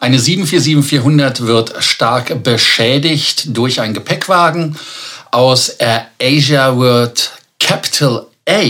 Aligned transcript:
Eine 0.00 0.18
747-400 0.18 1.46
wird 1.46 1.82
stark 1.82 2.44
beschädigt 2.44 3.56
durch 3.56 3.80
einen 3.80 3.94
Gepäckwagen. 3.94 4.78
Aus 5.32 5.70
Air 5.70 6.06
Asia 6.22 6.78
wird 6.78 7.32
Capital 7.58 8.26
A 8.48 8.62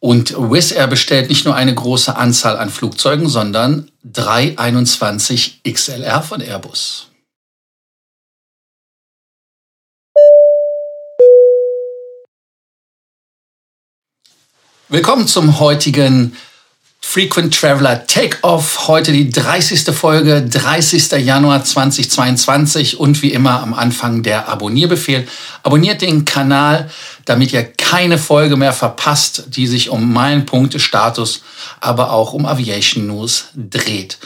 und 0.00 0.34
Wizz 0.34 0.72
Air 0.72 0.86
bestellt 0.86 1.28
nicht 1.28 1.44
nur 1.44 1.54
eine 1.54 1.74
große 1.74 2.16
Anzahl 2.16 2.56
an 2.56 2.70
Flugzeugen, 2.70 3.28
sondern 3.28 3.90
321 4.04 5.60
XLR 5.68 6.22
von 6.22 6.40
Airbus. 6.40 7.08
Willkommen 14.88 15.26
zum 15.26 15.60
heutigen 15.60 16.34
Frequent 17.10 17.58
Traveler 17.58 18.06
Takeoff. 18.06 18.86
Heute 18.86 19.12
die 19.12 19.30
30. 19.30 19.96
Folge, 19.96 20.42
30. 20.42 21.12
Januar 21.12 21.64
2022 21.64 23.00
und 23.00 23.22
wie 23.22 23.32
immer 23.32 23.62
am 23.62 23.72
Anfang 23.72 24.22
der 24.22 24.46
Abonnierbefehl. 24.50 25.26
Abonniert 25.62 26.02
den 26.02 26.26
Kanal, 26.26 26.90
damit 27.24 27.54
ihr 27.54 27.64
keine 27.64 28.18
Folge 28.18 28.58
mehr 28.58 28.74
verpasst, 28.74 29.44
die 29.46 29.66
sich 29.66 29.88
um 29.88 30.12
Meilenpunkte-Status, 30.12 31.40
aber 31.80 32.12
auch 32.12 32.34
um 32.34 32.44
Aviation 32.44 33.06
News 33.06 33.46
dreht. 33.56 34.18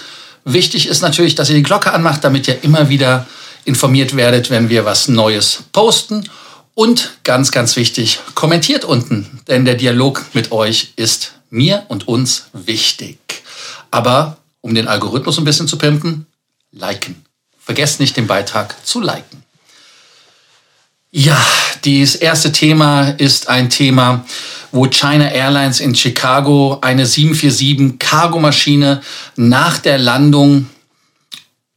Wichtig 0.44 0.88
ist 0.88 1.02
natürlich, 1.02 1.36
dass 1.36 1.50
ihr 1.50 1.56
die 1.56 1.62
Glocke 1.62 1.92
anmacht, 1.92 2.24
damit 2.24 2.48
ihr 2.48 2.64
immer 2.64 2.88
wieder 2.88 3.28
informiert 3.64 4.16
werdet, 4.16 4.50
wenn 4.50 4.70
wir 4.70 4.84
was 4.84 5.06
Neues 5.06 5.62
posten. 5.70 6.28
Und 6.74 7.12
ganz, 7.22 7.52
ganz 7.52 7.76
wichtig, 7.76 8.18
kommentiert 8.34 8.84
unten, 8.84 9.40
denn 9.46 9.64
der 9.64 9.76
Dialog 9.76 10.24
mit 10.32 10.50
euch 10.50 10.94
ist 10.96 11.34
mir 11.52 11.84
und 11.88 12.08
uns 12.08 12.46
wichtig. 12.52 13.18
Aber 13.90 14.38
um 14.62 14.74
den 14.74 14.88
Algorithmus 14.88 15.38
ein 15.38 15.44
bisschen 15.44 15.68
zu 15.68 15.76
pimpen, 15.76 16.26
liken. 16.72 17.24
Vergesst 17.58 18.00
nicht, 18.00 18.16
den 18.16 18.26
Beitrag 18.26 18.74
zu 18.86 19.00
liken. 19.00 19.44
Ja, 21.10 21.38
das 21.84 22.14
erste 22.14 22.52
Thema 22.52 23.10
ist 23.10 23.50
ein 23.50 23.68
Thema, 23.68 24.24
wo 24.72 24.86
China 24.86 25.30
Airlines 25.30 25.80
in 25.80 25.94
Chicago 25.94 26.78
eine 26.80 27.04
747 27.04 27.98
Cargomaschine 27.98 29.02
nach 29.36 29.76
der 29.78 29.98
Landung, 29.98 30.70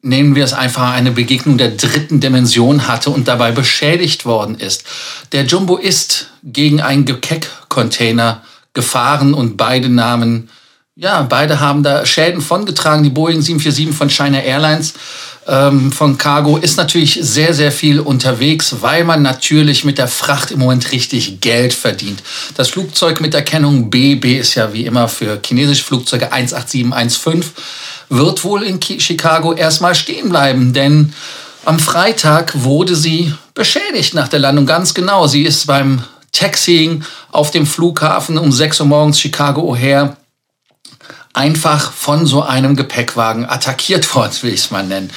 nehmen 0.02 0.36
wir 0.36 0.46
es 0.46 0.54
einfach, 0.54 0.94
eine 0.94 1.12
Begegnung 1.12 1.58
der 1.58 1.72
dritten 1.72 2.22
Dimension 2.22 2.88
hatte 2.88 3.10
und 3.10 3.28
dabei 3.28 3.52
beschädigt 3.52 4.26
worden 4.26 4.56
ist. 4.56 4.86
Der 5.34 5.44
Jumbo 5.46 5.76
ist 5.76 6.30
gegen 6.44 6.80
einen 6.80 7.04
Gepäckcontainer 7.04 8.42
gefahren 8.76 9.34
und 9.34 9.58
beide 9.58 9.90
Namen, 9.90 10.50
ja, 10.96 11.24
beide 11.24 11.60
haben 11.60 11.82
da 11.82 12.06
Schäden 12.06 12.42
vongetragen. 12.42 13.04
Die 13.04 13.10
Boeing 13.10 13.42
747 13.42 13.98
von 13.98 14.10
China 14.10 14.40
Airlines 14.40 14.94
ähm, 15.48 15.92
von 15.92 16.18
Cargo 16.18 16.58
ist 16.58 16.78
natürlich 16.78 17.20
sehr, 17.22 17.54
sehr 17.54 17.72
viel 17.72 18.00
unterwegs, 18.00 18.78
weil 18.82 19.04
man 19.04 19.22
natürlich 19.22 19.84
mit 19.84 19.98
der 19.98 20.08
Fracht 20.08 20.52
im 20.52 20.60
Moment 20.60 20.92
richtig 20.92 21.42
Geld 21.42 21.74
verdient. 21.74 22.24
Das 22.56 22.70
Flugzeug 22.70 23.22
mit 23.22 23.34
der 23.34 23.44
Kennung 23.44 23.90
BB 23.90 24.40
ist 24.40 24.56
ja 24.56 24.74
wie 24.74 24.86
immer 24.86 25.08
für 25.08 25.40
chinesische 25.46 25.84
Flugzeuge 25.84 26.32
18715, 26.32 27.44
wird 28.10 28.44
wohl 28.44 28.64
in 28.64 28.80
Chicago 28.82 29.54
erstmal 29.54 29.96
stehen 29.96 30.30
bleiben, 30.30 30.74
denn 30.74 31.14
am 31.66 31.80
Freitag 31.80 32.64
wurde 32.64 32.96
sie 32.96 33.34
beschädigt 33.54 34.14
nach 34.14 34.28
der 34.28 34.40
Landung, 34.40 34.66
ganz 34.66 34.94
genau. 34.94 35.26
Sie 35.28 35.44
ist 35.44 35.66
beim 35.66 36.04
Taxiing 36.36 37.04
auf 37.32 37.52
dem 37.52 37.66
Flughafen 37.66 38.38
um 38.38 38.52
6 38.52 38.82
Uhr 38.82 38.86
morgens 38.88 39.20
Chicago 39.20 39.74
O'Hare 39.74 40.16
einfach 41.36 41.92
von 41.92 42.26
so 42.26 42.44
einem 42.44 42.78
Gepäckwagen 42.78 43.48
attackiert 43.48 44.16
worden, 44.16 44.32
will 44.42 44.54
ich 44.54 44.62
es 44.62 44.72
mal 44.72 44.84
nennen. 44.84 45.12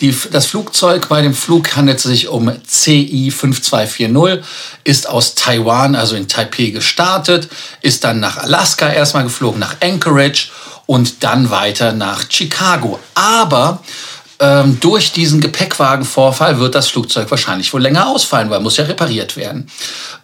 Die, 0.00 0.14
das 0.30 0.46
Flugzeug 0.46 1.08
bei 1.08 1.22
dem 1.22 1.34
Flug 1.34 1.74
handelt 1.76 2.00
sich 2.00 2.28
um 2.28 2.52
CI 2.66 3.30
5240, 3.30 4.44
ist 4.84 5.08
aus 5.08 5.34
Taiwan, 5.34 5.94
also 5.94 6.14
in 6.14 6.28
Taipei 6.28 6.66
gestartet, 6.66 7.48
ist 7.80 8.04
dann 8.04 8.20
nach 8.20 8.36
Alaska 8.36 8.90
erstmal 8.92 9.24
geflogen, 9.24 9.60
nach 9.60 9.76
Anchorage 9.80 10.48
und 10.86 11.24
dann 11.24 11.50
weiter 11.50 11.92
nach 11.92 12.30
Chicago. 12.30 13.00
Aber 13.14 13.82
ähm, 14.42 14.78
durch 14.80 15.12
diesen 15.12 15.40
Gepäckwagenvorfall 15.40 16.58
wird 16.58 16.74
das 16.74 16.88
Flugzeug 16.88 17.30
wahrscheinlich 17.30 17.72
wohl 17.72 17.80
länger 17.80 18.08
ausfallen, 18.08 18.50
weil 18.50 18.60
muss 18.60 18.76
ja 18.76 18.84
repariert 18.84 19.36
werden. 19.36 19.68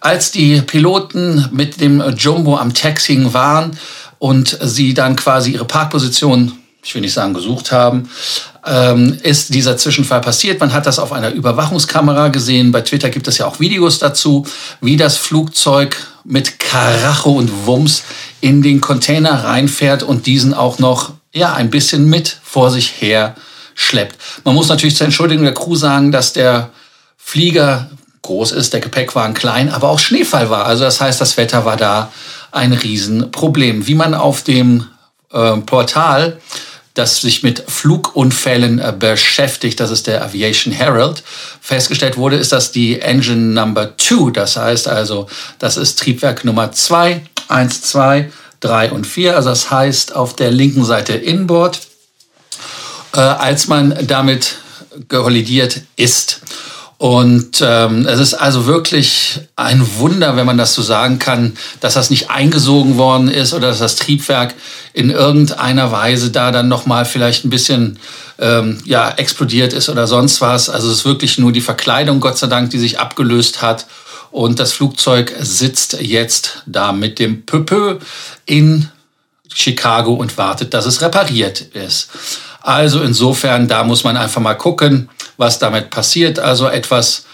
Als 0.01 0.31
die 0.31 0.61
Piloten 0.61 1.47
mit 1.53 1.79
dem 1.79 2.03
Jumbo 2.17 2.57
am 2.57 2.73
Taxiing 2.73 3.33
waren 3.33 3.77
und 4.19 4.57
sie 4.61 4.93
dann 4.93 5.15
quasi 5.15 5.51
ihre 5.51 5.65
Parkposition 5.65 6.51
ich 6.81 6.95
will 6.95 7.01
nicht 7.01 7.13
sagen 7.13 7.33
gesucht 7.33 7.71
haben, 7.71 8.09
ähm, 8.65 9.17
ist 9.23 9.53
dieser 9.53 9.75
Zwischenfall 9.75 10.21
passiert. 10.21 10.59
Man 10.59 10.73
hat 10.73 10.85
das 10.85 10.97
auf 10.97 11.11
einer 11.11 11.31
Überwachungskamera 11.31 12.29
gesehen. 12.29 12.71
Bei 12.71 12.81
Twitter 12.81 13.09
gibt 13.09 13.27
es 13.27 13.37
ja 13.37 13.47
auch 13.47 13.59
Videos 13.59 13.99
dazu, 13.99 14.45
wie 14.79 14.95
das 14.95 15.17
Flugzeug 15.17 15.97
mit 16.23 16.57
Karacho 16.57 17.31
und 17.31 17.65
Wumms 17.65 18.03
in 18.39 18.61
den 18.61 18.79
Container 18.79 19.43
reinfährt 19.43 20.03
und 20.03 20.25
diesen 20.25 20.53
auch 20.53 20.79
noch 20.79 21.11
ja 21.33 21.53
ein 21.53 21.69
bisschen 21.69 22.05
mit 22.09 22.39
vor 22.43 22.71
sich 22.71 23.01
her 23.01 23.35
schleppt. 23.79 24.17
Man 24.43 24.55
muss 24.55 24.67
natürlich 24.67 24.97
zur 24.97 25.05
Entschuldigung 25.05 25.45
der 25.45 25.53
Crew 25.53 25.75
sagen, 25.75 26.11
dass 26.11 26.33
der 26.33 26.69
Flieger 27.17 27.89
groß 28.23 28.51
ist, 28.51 28.73
der 28.73 28.81
Gepäckwagen 28.81 29.33
klein, 29.33 29.69
aber 29.69 29.89
auch 29.89 29.99
Schneefall 29.99 30.49
war. 30.49 30.65
Also 30.65 30.83
das 30.83 30.99
heißt, 30.99 31.21
das 31.21 31.37
Wetter 31.37 31.63
war 31.63 31.77
da 31.77 32.11
ein 32.51 32.73
Riesenproblem. 32.73 33.87
Wie 33.87 33.95
man 33.95 34.13
auf 34.13 34.43
dem 34.43 34.85
äh, 35.31 35.55
Portal, 35.57 36.39
das 36.93 37.21
sich 37.21 37.41
mit 37.41 37.63
Flugunfällen 37.67 38.79
äh, 38.79 38.93
beschäftigt, 38.97 39.79
das 39.79 39.91
ist 39.91 40.07
der 40.07 40.23
Aviation 40.23 40.73
Herald, 40.73 41.23
festgestellt 41.61 42.17
wurde, 42.17 42.35
ist 42.35 42.51
das 42.51 42.73
die 42.73 42.99
Engine 42.99 43.53
Number 43.53 43.97
2. 43.97 44.31
Das 44.31 44.57
heißt 44.57 44.89
also, 44.89 45.27
das 45.57 45.77
ist 45.77 45.99
Triebwerk 45.99 46.43
Nummer 46.43 46.73
2, 46.73 47.21
1, 47.47 47.81
2, 47.83 48.29
3 48.59 48.91
und 48.91 49.07
4. 49.07 49.37
Also 49.37 49.49
das 49.49 49.71
heißt 49.71 50.15
auf 50.15 50.35
der 50.35 50.51
linken 50.51 50.83
Seite 50.83 51.13
Inboard 51.13 51.79
äh, 53.13 53.19
als 53.19 53.67
man 53.67 53.95
damit 54.07 54.57
kollidiert 55.07 55.81
ist. 55.95 56.41
Und 56.97 57.63
ähm, 57.65 58.05
es 58.07 58.19
ist 58.19 58.33
also 58.33 58.65
wirklich 58.65 59.39
ein 59.55 59.87
Wunder, 59.99 60.35
wenn 60.35 60.45
man 60.45 60.57
das 60.57 60.73
so 60.73 60.81
sagen 60.81 61.17
kann, 61.17 61.55
dass 61.79 61.93
das 61.93 62.09
nicht 62.09 62.29
eingesogen 62.29 62.97
worden 62.97 63.29
ist 63.29 63.53
oder 63.53 63.69
dass 63.69 63.79
das 63.79 63.95
Triebwerk 63.95 64.53
in 64.91 65.09
irgendeiner 65.09 65.93
Weise 65.93 66.29
da 66.29 66.51
dann 66.51 66.67
nochmal 66.67 67.05
vielleicht 67.05 67.45
ein 67.45 67.49
bisschen 67.49 67.99
ähm, 68.37 68.79
ja, 68.83 69.11
explodiert 69.11 69.71
ist 69.71 69.87
oder 69.87 70.07
sonst 70.07 70.41
was. 70.41 70.69
Also 70.69 70.89
es 70.89 70.97
ist 70.97 71.05
wirklich 71.05 71.37
nur 71.37 71.53
die 71.53 71.61
Verkleidung, 71.61 72.19
Gott 72.19 72.37
sei 72.37 72.47
Dank, 72.47 72.69
die 72.71 72.79
sich 72.79 72.99
abgelöst 72.99 73.61
hat. 73.61 73.85
Und 74.31 74.59
das 74.59 74.73
Flugzeug 74.73 75.33
sitzt 75.39 76.01
jetzt 76.01 76.63
da 76.65 76.91
mit 76.91 77.17
dem 77.17 77.45
Pöpö 77.45 77.99
in 78.45 78.89
Chicago 79.53 80.13
und 80.13 80.37
wartet, 80.37 80.73
dass 80.73 80.85
es 80.85 81.01
repariert 81.01 81.61
ist. 81.61 82.09
Also 82.61 83.01
insofern, 83.01 83.67
da 83.67 83.83
muss 83.83 84.03
man 84.03 84.17
einfach 84.17 84.41
mal 84.41 84.55
gucken, 84.55 85.09
was 85.37 85.59
damit 85.59 85.89
passiert. 85.89 86.39
Also 86.39 86.67
etwas, 86.67 87.25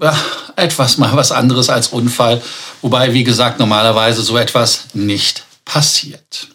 ja, 0.00 0.16
etwas 0.56 0.98
mal 0.98 1.14
was 1.14 1.32
anderes 1.32 1.68
als 1.68 1.88
Unfall. 1.88 2.40
Wobei, 2.82 3.12
wie 3.12 3.24
gesagt, 3.24 3.58
normalerweise 3.58 4.22
so 4.22 4.36
etwas 4.36 4.86
nicht 4.94 5.44
passiert. 5.64 6.48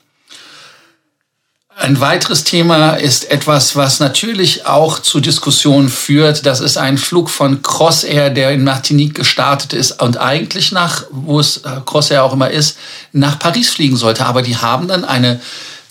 Ein 1.80 2.02
weiteres 2.02 2.44
Thema 2.44 2.96
ist 2.96 3.32
etwas, 3.32 3.78
was 3.78 4.02
natürlich 4.02 4.66
auch 4.66 5.00
zu 5.00 5.22
Diskussionen 5.22 5.88
führt. 5.88 6.46
Das 6.46 6.60
ist 6.60 6.78
ein 6.78 6.98
Flug 6.98 7.30
von 7.30 7.62
Crossair, 7.62 8.32
der 8.32 8.52
in 8.52 8.66
Martinique 8.66 9.16
gestartet 9.16 9.72
ist 9.72 10.02
und 10.02 10.18
eigentlich 10.18 10.74
nach, 10.74 11.06
wo 11.10 11.40
es 11.40 11.58
äh, 11.58 11.70
Crossair 11.86 12.26
auch 12.26 12.34
immer 12.34 12.52
ist, 12.52 12.78
nach 13.14 13.40
Paris 13.40 13.70
fliegen 13.70 13.96
sollte. 13.96 14.26
Aber 14.26 14.42
die 14.42 14.58
haben 14.58 14.90
dann 14.90 15.06
eine 15.06 15.40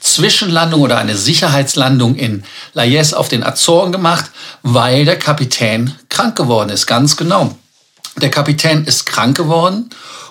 Zwischenlandung 0.01 0.83
oder 0.83 0.99
eine 0.99 1.17
Sicherheitslandung 1.17 2.17
in 2.17 2.45
Layes 2.73 3.15
auf 3.15 3.29
den 3.29 3.45
Azoren 3.45 3.93
gemacht, 3.93 4.27
weil 4.63 5.05
der 5.05 5.19
Kapitän 5.19 5.95
krank 6.09 6.37
geworden 6.37 6.71
ist. 6.71 6.87
Ganz 6.87 7.17
genau. 7.17 7.57
Der 8.21 8.31
Kapitän 8.31 8.85
ist 8.85 9.07
krank 9.07 9.37
geworden 9.37 9.91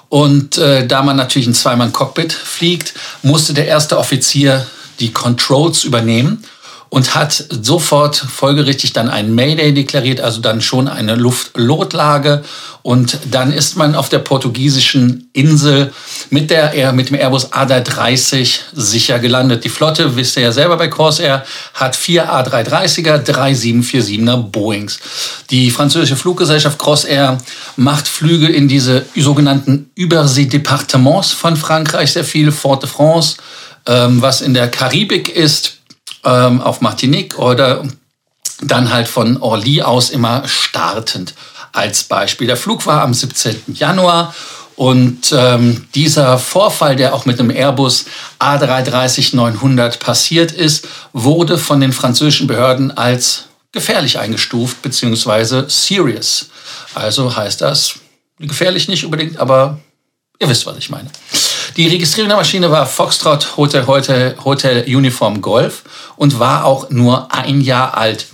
und 0.09 0.57
äh, 0.57 0.87
da 0.87 1.03
man 1.03 1.17
natürlich 1.17 1.47
ein 1.47 1.53
Zweimann-Cockpit 1.53 2.33
fliegt, 2.33 2.93
musste 3.23 3.53
der 3.53 3.67
erste 3.67 3.97
Offizier 3.97 4.65
die 4.99 5.11
Controls 5.11 5.83
übernehmen 5.83 6.43
und 6.89 7.15
hat 7.15 7.45
sofort 7.61 8.15
folgerichtig 8.15 8.93
dann 8.93 9.09
ein 9.09 9.35
Mayday 9.35 9.73
deklariert, 9.73 10.21
also 10.21 10.41
dann 10.41 10.61
schon 10.61 10.87
eine 10.87 11.15
Luftlotlage. 11.15 12.43
Und 12.81 13.19
dann 13.29 13.51
ist 13.51 13.75
man 13.75 13.95
auf 13.95 14.07
der 14.07 14.19
portugiesischen 14.19 15.29
Insel 15.33 15.91
mit, 16.29 16.49
der, 16.49 16.93
mit 16.93 17.09
dem 17.09 17.17
Airbus 17.17 17.51
A330 17.51 18.59
sicher 18.73 19.19
gelandet. 19.19 19.65
Die 19.65 19.69
Flotte, 19.69 20.15
wisst 20.15 20.37
ihr 20.37 20.43
ja 20.43 20.51
selber 20.53 20.77
bei 20.77 20.87
Corsair, 20.87 21.43
hat 21.73 21.97
vier 21.97 22.31
A330er, 22.31 23.17
drei 23.17 23.51
747er 23.51 24.37
Boeings. 24.37 24.99
Die 25.49 25.69
französische 25.69 26.15
Fluggesellschaft 26.15 26.79
Crossair 26.79 27.37
macht 27.75 28.07
Flüge 28.07 28.47
in 28.47 28.69
diese 28.69 29.05
sogenannten 29.15 29.89
Überseedepartements 29.95 31.33
von 31.33 31.57
Frankreich, 31.57 32.13
sehr 32.13 32.23
viele, 32.23 32.53
Fort 32.53 32.83
de 32.83 32.89
France, 32.89 33.35
ähm, 33.85 34.21
was 34.21 34.39
in 34.39 34.53
der 34.53 34.69
Karibik 34.69 35.27
ist 35.27 35.76
ähm, 36.23 36.61
auf 36.61 36.81
Martinique 36.81 37.37
oder 37.37 37.83
dann 38.61 38.91
halt 38.91 39.07
von 39.07 39.37
Orly 39.37 39.81
aus 39.81 40.09
immer 40.09 40.47
startend. 40.47 41.33
Als 41.73 42.05
Beispiel. 42.05 42.47
Der 42.47 42.57
Flug 42.57 42.87
war 42.87 43.03
am 43.03 43.13
17. 43.13 43.75
Januar 43.75 44.33
und 44.77 45.33
ähm, 45.35 45.87
dieser 45.95 46.37
Vorfall, 46.37 46.95
der 46.95 47.15
auch 47.15 47.25
mit 47.25 47.39
einem 47.39 47.49
Airbus 47.49 48.05
A330-900 48.39 49.97
passiert 49.97 50.51
ist, 50.51 50.87
wurde 51.13 51.57
von 51.57 51.81
den 51.81 51.91
französischen 51.91 52.45
Behörden 52.45 52.95
als 52.95 53.45
gefährlich 53.71 54.19
eingestuft, 54.19 54.83
beziehungsweise 54.83 55.65
serious. 55.67 56.49
Also 56.93 57.35
heißt 57.35 57.61
das, 57.61 57.95
gefährlich 58.39 58.87
nicht 58.87 59.03
unbedingt, 59.03 59.37
aber 59.37 59.79
ihr 60.39 60.47
wisst, 60.47 60.67
was 60.67 60.77
ich 60.77 60.91
meine. 60.91 61.09
Die 61.75 61.87
Registrierung 61.87 62.29
der 62.29 62.37
Maschine 62.37 62.71
war 62.71 62.85
Foxtrot 62.85 63.57
Hotel, 63.57 63.85
Hotel, 63.85 64.35
Hotel 64.43 64.83
Uniform 64.95 65.41
Golf 65.41 65.83
und 66.15 66.39
war 66.39 66.65
auch 66.65 66.89
nur 66.89 67.33
ein 67.33 67.61
Jahr 67.61 67.97
alt. 67.97 68.27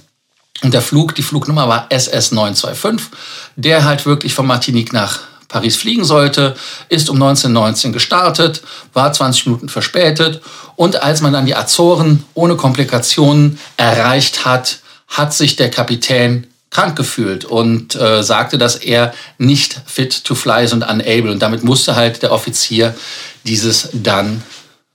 Und 0.61 0.73
der 0.73 0.81
Flug, 0.81 1.15
die 1.15 1.23
Flugnummer 1.23 1.67
war 1.67 1.87
SS 1.89 2.31
925, 2.31 3.07
der 3.55 3.83
halt 3.83 4.05
wirklich 4.05 4.33
von 4.33 4.45
Martinique 4.45 4.93
nach 4.93 5.19
Paris 5.49 5.75
fliegen 5.75 6.03
sollte, 6.03 6.55
ist 6.89 7.09
um 7.09 7.15
1919 7.15 7.93
gestartet, 7.93 8.63
war 8.93 9.11
20 9.11 9.47
Minuten 9.47 9.69
verspätet 9.69 10.41
und 10.75 11.01
als 11.03 11.21
man 11.21 11.33
dann 11.33 11.45
die 11.45 11.55
Azoren 11.55 12.23
ohne 12.33 12.55
Komplikationen 12.55 13.59
erreicht 13.77 14.45
hat, 14.45 14.79
hat 15.07 15.33
sich 15.33 15.55
der 15.55 15.69
Kapitän 15.69 16.47
krank 16.73 16.95
gefühlt 16.95 17.45
und 17.45 17.95
äh, 17.95 18.23
sagte, 18.23 18.57
dass 18.57 18.75
er 18.75 19.13
nicht 19.37 19.79
fit 19.85 20.23
to 20.23 20.35
fly 20.35 20.65
ist 20.65 20.73
und 20.73 20.83
unable. 20.83 21.31
Und 21.31 21.41
damit 21.41 21.63
musste 21.63 21.95
halt 21.95 22.21
der 22.23 22.31
Offizier 22.31 22.95
dieses 23.45 23.89
dann 23.93 24.43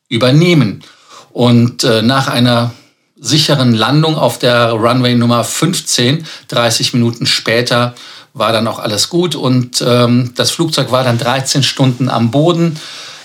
übernehmen. 0.08 0.82
Und 1.30 1.84
äh, 1.84 2.02
nach 2.02 2.28
einer 2.28 2.72
sicheren 3.20 3.74
Landung 3.74 4.16
auf 4.16 4.38
der 4.38 4.72
Runway 4.72 5.14
Nummer 5.14 5.44
15, 5.44 6.26
30 6.48 6.94
Minuten 6.94 7.26
später, 7.26 7.94
war 8.34 8.52
dann 8.52 8.68
auch 8.68 8.78
alles 8.78 9.08
gut 9.08 9.34
und 9.34 9.82
ähm, 9.84 10.32
das 10.36 10.50
Flugzeug 10.50 10.92
war 10.92 11.04
dann 11.04 11.18
13 11.18 11.62
Stunden 11.62 12.08
am 12.08 12.30
Boden, 12.30 12.78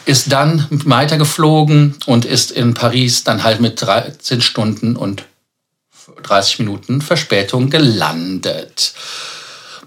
ist 0.06 0.32
dann 0.32 0.68
weitergeflogen 0.70 1.96
und 2.06 2.26
ist 2.26 2.52
in 2.52 2.74
Paris 2.74 3.24
dann 3.24 3.44
halt 3.44 3.62
mit 3.62 3.82
13 3.82 4.42
Stunden 4.42 4.96
und 4.96 5.24
30 6.24 6.60
Minuten 6.60 7.02
Verspätung 7.02 7.70
gelandet. 7.70 8.94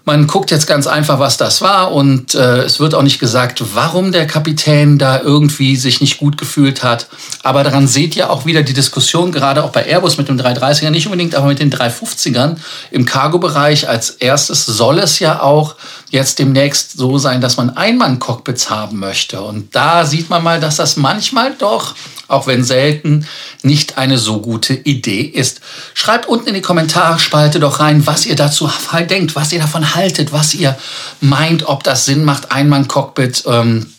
Man 0.08 0.28
guckt 0.28 0.52
jetzt 0.52 0.68
ganz 0.68 0.86
einfach, 0.86 1.18
was 1.18 1.36
das 1.36 1.62
war 1.62 1.90
und 1.90 2.36
äh, 2.36 2.58
es 2.62 2.78
wird 2.78 2.94
auch 2.94 3.02
nicht 3.02 3.18
gesagt, 3.18 3.60
warum 3.74 4.12
der 4.12 4.28
Kapitän 4.28 4.98
da 4.98 5.20
irgendwie 5.20 5.74
sich 5.74 6.00
nicht 6.00 6.18
gut 6.18 6.38
gefühlt 6.38 6.84
hat. 6.84 7.08
Aber 7.42 7.64
daran 7.64 7.88
seht 7.88 8.14
ihr 8.14 8.30
auch 8.30 8.46
wieder 8.46 8.62
die 8.62 8.72
Diskussion, 8.72 9.32
gerade 9.32 9.64
auch 9.64 9.70
bei 9.70 9.84
Airbus 9.84 10.16
mit 10.16 10.28
dem 10.28 10.38
330er, 10.38 10.90
nicht 10.90 11.06
unbedingt, 11.06 11.34
aber 11.34 11.48
mit 11.48 11.58
den 11.58 11.72
350ern 11.72 12.54
im 12.92 13.04
Cargo-Bereich. 13.04 13.88
Als 13.88 14.10
erstes 14.10 14.64
soll 14.64 15.00
es 15.00 15.18
ja 15.18 15.42
auch 15.42 15.74
jetzt 16.10 16.38
demnächst 16.38 16.92
so 16.92 17.18
sein, 17.18 17.40
dass 17.40 17.56
man 17.56 17.76
Einmann-Cockpits 17.76 18.70
haben 18.70 19.00
möchte. 19.00 19.40
Und 19.40 19.74
da 19.74 20.06
sieht 20.06 20.30
man 20.30 20.44
mal, 20.44 20.60
dass 20.60 20.76
das 20.76 20.96
manchmal 20.96 21.54
doch 21.58 21.96
auch 22.28 22.46
wenn 22.46 22.64
selten, 22.64 23.26
nicht 23.62 23.98
eine 23.98 24.18
so 24.18 24.40
gute 24.40 24.74
Idee 24.74 25.20
ist. 25.20 25.60
Schreibt 25.94 26.26
unten 26.28 26.48
in 26.48 26.54
die 26.54 26.62
Kommentarspalte 26.62 27.60
doch 27.60 27.80
rein, 27.80 28.06
was 28.06 28.26
ihr 28.26 28.36
dazu 28.36 28.70
denkt, 29.08 29.36
was 29.36 29.52
ihr 29.52 29.60
davon 29.60 29.94
haltet, 29.96 30.32
was 30.32 30.54
ihr 30.54 30.76
meint, 31.20 31.66
ob 31.66 31.82
das 31.82 32.04
Sinn 32.04 32.24
macht, 32.24 32.52
Einmann-Cockpit. 32.52 33.44
Ähm, 33.46 33.92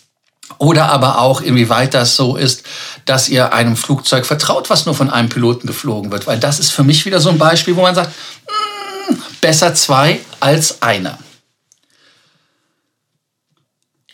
oder 0.60 0.90
aber 0.90 1.20
auch, 1.20 1.42
inwieweit 1.42 1.94
das 1.94 2.16
so 2.16 2.36
ist, 2.36 2.64
dass 3.06 3.30
ihr 3.30 3.54
einem 3.54 3.76
Flugzeug 3.76 4.26
vertraut, 4.26 4.70
was 4.70 4.86
nur 4.86 4.96
von 4.96 5.10
einem 5.10 5.30
Piloten 5.30 5.68
geflogen 5.68 6.12
wird. 6.12 6.26
Weil 6.26 6.40
das 6.40 6.60
ist 6.60 6.72
für 6.72 6.84
mich 6.84 7.06
wieder 7.06 7.20
so 7.20 7.30
ein 7.30 7.38
Beispiel, 7.38 7.76
wo 7.76 7.82
man 7.82 7.94
sagt, 7.94 8.12
mh, 8.48 9.08
hm, 9.10 9.22
besser 9.42 9.76
zwei 9.76 10.20
als 10.40 10.82
einer. 10.82 11.20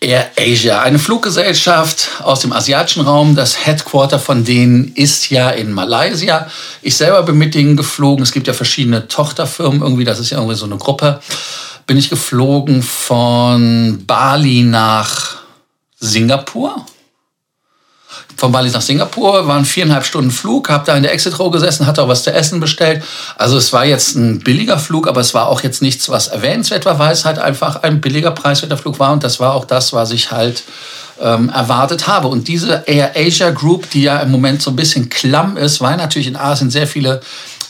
Air 0.03 0.31
Asia, 0.37 0.81
eine 0.81 0.99
Fluggesellschaft 0.99 2.09
aus 2.23 2.41
dem 2.41 2.51
asiatischen 2.51 3.03
Raum. 3.03 3.35
Das 3.35 3.65
Headquarter 3.65 4.19
von 4.19 4.43
denen 4.43 4.91
ist 4.95 5.29
ja 5.29 5.49
in 5.49 5.71
Malaysia. 5.71 6.49
Ich 6.81 6.97
selber 6.97 7.23
bin 7.23 7.37
mit 7.37 7.55
denen 7.55 7.77
geflogen. 7.77 8.21
Es 8.21 8.33
gibt 8.33 8.47
ja 8.47 8.53
verschiedene 8.53 9.07
Tochterfirmen 9.07 9.81
irgendwie. 9.81 10.03
Das 10.03 10.19
ist 10.19 10.29
ja 10.29 10.39
irgendwie 10.39 10.57
so 10.57 10.65
eine 10.65 10.75
Gruppe. 10.75 11.21
Bin 11.85 11.97
ich 11.97 12.09
geflogen 12.09 12.81
von 12.81 14.03
Bali 14.05 14.63
nach 14.63 15.37
Singapur 15.99 16.85
von 18.43 18.51
Bali 18.51 18.69
nach 18.71 18.81
Singapur, 18.81 19.47
waren 19.47 19.63
viereinhalb 19.63 20.05
Stunden 20.05 20.29
Flug, 20.29 20.69
habe 20.69 20.85
da 20.85 20.97
in 20.97 21.03
der 21.03 21.13
Exit 21.13 21.39
Row 21.39 21.49
gesessen, 21.49 21.87
hatte 21.87 22.01
auch 22.03 22.09
was 22.09 22.23
zu 22.23 22.33
essen 22.33 22.59
bestellt. 22.59 23.01
Also 23.37 23.57
es 23.57 23.71
war 23.71 23.85
jetzt 23.85 24.15
ein 24.15 24.39
billiger 24.39 24.77
Flug, 24.79 25.07
aber 25.07 25.21
es 25.21 25.33
war 25.33 25.47
auch 25.47 25.61
jetzt 25.61 25.81
nichts, 25.81 26.09
was 26.09 26.27
erwähnenswert 26.27 26.85
war, 26.85 26.99
weil 26.99 27.13
es 27.13 27.23
halt 27.23 27.39
einfach 27.39 27.83
ein 27.83 28.01
billiger 28.01 28.31
preiswerter 28.31 28.75
Flug 28.75 28.99
war 28.99 29.13
und 29.13 29.23
das 29.23 29.39
war 29.39 29.53
auch 29.53 29.65
das, 29.65 29.93
was 29.93 30.11
ich 30.11 30.31
halt 30.31 30.63
ähm, 31.21 31.47
erwartet 31.49 32.07
habe. 32.07 32.27
Und 32.27 32.49
diese 32.49 32.83
Air 32.85 33.13
Asia 33.15 33.51
Group, 33.51 33.89
die 33.91 34.03
ja 34.03 34.19
im 34.19 34.31
Moment 34.31 34.61
so 34.61 34.71
ein 34.71 34.75
bisschen 34.75 35.09
klamm 35.09 35.55
ist, 35.55 35.79
weil 35.79 35.95
natürlich 35.95 36.27
in 36.27 36.35
Asien 36.35 36.69
sehr 36.69 36.87
viele 36.87 37.21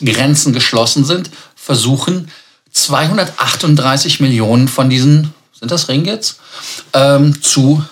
Grenzen 0.04 0.52
geschlossen 0.52 1.04
sind, 1.04 1.30
versuchen 1.54 2.30
238 2.74 4.20
Millionen 4.20 4.68
von 4.68 4.90
diesen, 4.90 5.32
sind 5.58 5.70
das 5.70 5.88
Ringgits, 5.88 6.38
ähm, 6.92 7.40
zu 7.40 7.84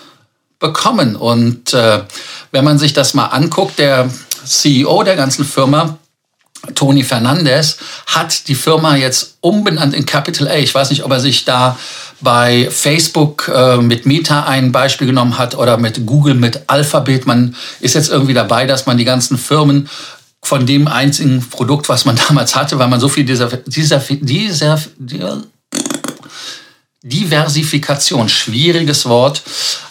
bekommen. 0.59 1.15
Und 1.15 1.73
äh, 1.73 2.01
wenn 2.51 2.63
man 2.63 2.77
sich 2.77 2.93
das 2.93 3.13
mal 3.13 3.27
anguckt, 3.27 3.79
der 3.79 4.09
CEO 4.45 5.03
der 5.03 5.15
ganzen 5.15 5.45
Firma, 5.45 5.97
Tony 6.75 7.03
Fernandez, 7.03 7.77
hat 8.07 8.47
die 8.47 8.55
Firma 8.55 8.95
jetzt 8.95 9.37
umbenannt 9.41 9.93
in 9.93 10.05
Capital 10.05 10.47
A. 10.47 10.55
Ich 10.55 10.73
weiß 10.73 10.91
nicht, 10.91 11.03
ob 11.03 11.11
er 11.11 11.19
sich 11.19 11.43
da 11.43 11.77
bei 12.21 12.69
Facebook 12.71 13.51
äh, 13.53 13.77
mit 13.77 14.05
Meta 14.05 14.43
ein 14.43 14.71
Beispiel 14.71 15.07
genommen 15.07 15.37
hat 15.37 15.55
oder 15.55 15.77
mit 15.77 16.05
Google 16.05 16.35
mit 16.35 16.61
Alphabet. 16.67 17.25
Man 17.25 17.55
ist 17.81 17.95
jetzt 17.95 18.09
irgendwie 18.09 18.33
dabei, 18.33 18.65
dass 18.65 18.85
man 18.85 18.97
die 18.97 19.03
ganzen 19.03 19.37
Firmen 19.37 19.89
von 20.43 20.65
dem 20.65 20.87
einzigen 20.87 21.47
Produkt, 21.49 21.89
was 21.89 22.05
man 22.05 22.19
damals 22.27 22.55
hatte, 22.55 22.77
weil 22.77 22.89
man 22.89 22.99
so 22.99 23.09
viel 23.09 23.25
dieser, 23.25 23.47
dieser, 23.47 23.99
dieser, 23.99 24.79
dieser 24.97 25.43
Diversifikation, 27.01 28.29
schwieriges 28.29 29.05
Wort. 29.05 29.41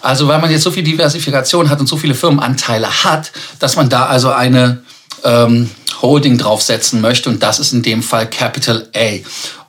Also 0.01 0.29
weil 0.29 0.41
man 0.41 0.51
jetzt 0.51 0.63
so 0.63 0.71
viel 0.71 0.83
Diversifikation 0.83 1.69
hat 1.69 1.81
und 1.81 1.87
so 1.87 1.97
viele 1.97 2.15
Firmenanteile 2.15 3.05
hat, 3.05 3.33
dass 3.59 3.77
man 3.77 3.89
da 3.89 4.07
also 4.07 4.31
eine 4.31 4.83
ähm, 5.25 5.71
Holding 6.01 6.39
draufsetzen 6.39 7.01
möchte 7.01 7.29
und 7.29 7.43
das 7.43 7.59
ist 7.59 7.73
in 7.73 7.83
dem 7.83 8.03
Fall 8.03 8.29
Capital 8.29 8.89
A. 8.95 9.19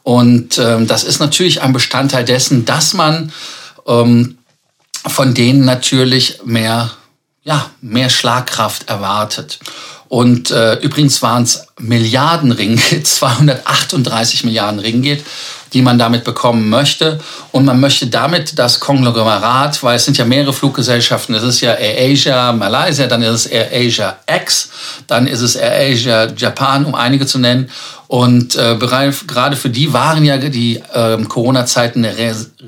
Und 0.03 0.57
ähm, 0.57 0.87
das 0.87 1.03
ist 1.03 1.19
natürlich 1.19 1.61
ein 1.61 1.73
Bestandteil 1.73 2.25
dessen, 2.25 2.65
dass 2.65 2.93
man 2.93 3.31
ähm, 3.87 4.37
von 5.05 5.33
denen 5.33 5.65
natürlich 5.65 6.39
mehr, 6.45 6.91
ja, 7.43 7.69
mehr 7.81 8.09
Schlagkraft 8.09 8.89
erwartet. 8.89 9.59
Und 10.13 10.51
äh, 10.51 10.75
übrigens 10.75 11.23
waren 11.23 11.41
es 11.41 11.65
Milliarden 11.79 12.51
Ringgit, 12.51 13.07
238 13.07 14.43
Milliarden 14.43 14.79
Ringgit 14.79 15.23
die 15.73 15.81
man 15.81 15.97
damit 15.97 16.23
bekommen 16.23 16.69
möchte. 16.69 17.19
Und 17.51 17.65
man 17.65 17.79
möchte 17.79 18.05
damit 18.05 18.59
das 18.59 18.79
Konglomerat, 18.79 19.81
weil 19.81 19.95
es 19.95 20.05
sind 20.05 20.19
ja 20.19 20.25
mehrere 20.25 20.53
Fluggesellschaften, 20.53 21.33
es 21.33 21.41
ist 21.41 21.61
ja 21.61 21.73
Air 21.73 22.11
Asia 22.11 22.51
Malaysia, 22.53 23.07
dann 23.07 23.23
ist 23.23 23.31
es 23.31 23.45
Air 23.47 23.69
Asia 23.73 24.17
X, 24.27 24.69
dann 25.07 25.25
ist 25.25 25.41
es 25.41 25.55
Air 25.55 25.91
Asia 25.91 26.27
Japan, 26.37 26.85
um 26.85 26.93
einige 26.93 27.25
zu 27.25 27.39
nennen. 27.39 27.71
Und 28.07 28.55
äh, 28.55 28.77
gerade 28.77 29.55
für 29.55 29.71
die 29.71 29.91
waren 29.93 30.23
ja 30.23 30.37
die 30.37 30.79
äh, 30.93 31.17
Corona-Zeiten 31.23 32.05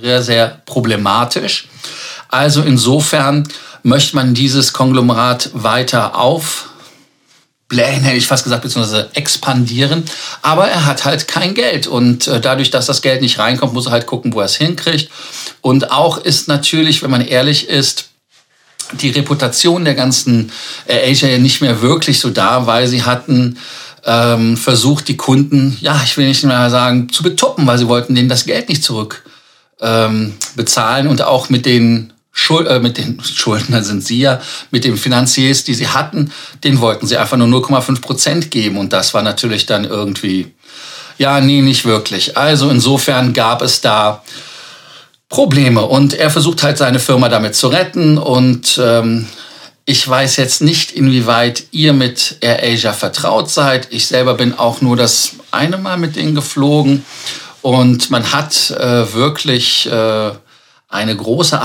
sehr, 0.01 0.23
sehr 0.23 0.61
problematisch. 0.65 1.67
Also 2.29 2.63
insofern 2.63 3.47
möchte 3.83 4.15
man 4.15 4.33
dieses 4.33 4.73
Konglomerat 4.73 5.51
weiter 5.53 6.17
auf 6.17 6.69
blähen, 7.67 8.03
hätte 8.03 8.17
ich 8.17 8.27
fast 8.27 8.43
gesagt, 8.43 8.61
beziehungsweise 8.61 9.09
expandieren. 9.13 10.03
Aber 10.41 10.67
er 10.67 10.85
hat 10.85 11.05
halt 11.05 11.27
kein 11.27 11.53
Geld. 11.53 11.87
Und 11.87 12.27
äh, 12.27 12.39
dadurch, 12.39 12.69
dass 12.69 12.85
das 12.85 13.01
Geld 13.01 13.21
nicht 13.21 13.39
reinkommt, 13.39 13.73
muss 13.73 13.87
er 13.87 13.91
halt 13.91 14.05
gucken, 14.05 14.33
wo 14.33 14.39
er 14.39 14.45
es 14.45 14.55
hinkriegt. 14.55 15.09
Und 15.61 15.91
auch 15.91 16.17
ist 16.17 16.47
natürlich, 16.47 17.01
wenn 17.01 17.11
man 17.11 17.25
ehrlich 17.25 17.67
ist, 17.69 18.09
die 18.91 19.09
Reputation 19.09 19.83
der 19.83 19.95
ganzen 19.95 20.51
äh, 20.85 21.11
Asia 21.11 21.27
ja 21.27 21.39
nicht 21.39 21.61
mehr 21.61 21.81
wirklich 21.81 22.19
so 22.19 22.29
da, 22.29 22.67
weil 22.67 22.87
sie 22.87 23.03
hatten 23.03 23.57
ähm, 24.05 24.57
versucht, 24.57 25.07
die 25.07 25.17
Kunden, 25.17 25.77
ja, 25.81 25.99
ich 26.03 26.15
will 26.17 26.27
nicht 26.27 26.43
mehr 26.43 26.69
sagen, 26.69 27.09
zu 27.09 27.23
betuppen, 27.23 27.65
weil 27.65 27.79
sie 27.79 27.87
wollten 27.87 28.13
denen 28.13 28.29
das 28.29 28.45
Geld 28.45 28.69
nicht 28.69 28.83
zurück 28.83 29.23
ähm, 29.81 30.35
bezahlen 30.55 31.07
und 31.07 31.23
auch 31.23 31.49
mit 31.49 31.65
den 31.65 32.13
Schuld, 32.37 32.67
äh, 32.67 32.81
mit 32.81 32.97
den 32.97 33.23
Schuldner 33.23 33.81
sind 33.81 34.05
sie 34.05 34.19
ja, 34.19 34.41
mit 34.69 34.83
den 34.83 34.97
Finanziers, 34.97 35.63
die 35.63 35.73
sie 35.73 35.87
hatten, 35.87 36.33
den 36.65 36.81
wollten 36.81 37.07
sie 37.07 37.15
einfach 37.15 37.37
nur 37.37 37.47
0,5 37.47 38.01
Prozent 38.01 38.51
geben. 38.51 38.77
Und 38.77 38.91
das 38.91 39.13
war 39.13 39.21
natürlich 39.21 39.65
dann 39.65 39.85
irgendwie, 39.85 40.53
ja, 41.17 41.39
nee, 41.39 41.61
nicht 41.61 41.85
wirklich. 41.85 42.37
Also 42.37 42.69
insofern 42.69 43.33
gab 43.33 43.61
es 43.61 43.79
da 43.79 44.21
Probleme. 45.29 45.83
Und 45.85 46.13
er 46.13 46.29
versucht 46.29 46.61
halt 46.61 46.77
seine 46.77 46.99
Firma 46.99 47.29
damit 47.29 47.55
zu 47.55 47.69
retten. 47.69 48.17
Und 48.17 48.79
ähm, 48.83 49.27
Ich 49.85 50.05
weiß 50.05 50.35
jetzt 50.35 50.61
nicht, 50.61 50.91
inwieweit 50.91 51.67
ihr 51.71 51.93
mit 51.93 52.37
AirAsia 52.41 52.91
vertraut 52.91 53.49
seid. 53.49 53.87
Ich 53.91 54.07
selber 54.07 54.33
bin 54.33 54.53
auch 54.57 54.81
nur 54.81 54.97
das 54.97 55.35
eine 55.51 55.77
Mal 55.77 55.97
mit 55.97 56.15
denen 56.17 56.35
geflogen. 56.35 57.05
Und 57.61 58.09
man 58.11 58.33
hat 58.33 58.71
äh, 58.71 59.13
wirklich 59.13 59.85
äh, 59.85 60.31
eine 60.89 61.15
große 61.15 61.61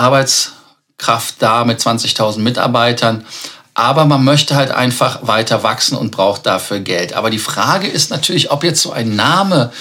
Arbeitskraft 1.00 1.36
da 1.38 1.64
mit 1.64 1.80
20.000 1.80 2.38
Mitarbeitern. 2.40 3.24
Aber 3.72 4.04
man 4.04 4.24
möchte 4.24 4.56
halt 4.56 4.72
einfach 4.72 5.20
weiter 5.26 5.62
wachsen 5.62 5.96
und 5.96 6.10
braucht 6.10 6.44
dafür 6.44 6.80
Geld. 6.80 7.14
Aber 7.14 7.30
die 7.30 7.38
Frage 7.38 7.86
ist 7.86 8.10
natürlich, 8.10 8.50
ob 8.50 8.62
jetzt 8.64 8.82
so 8.82 8.92
ein 8.92 9.14
Name 9.16 9.72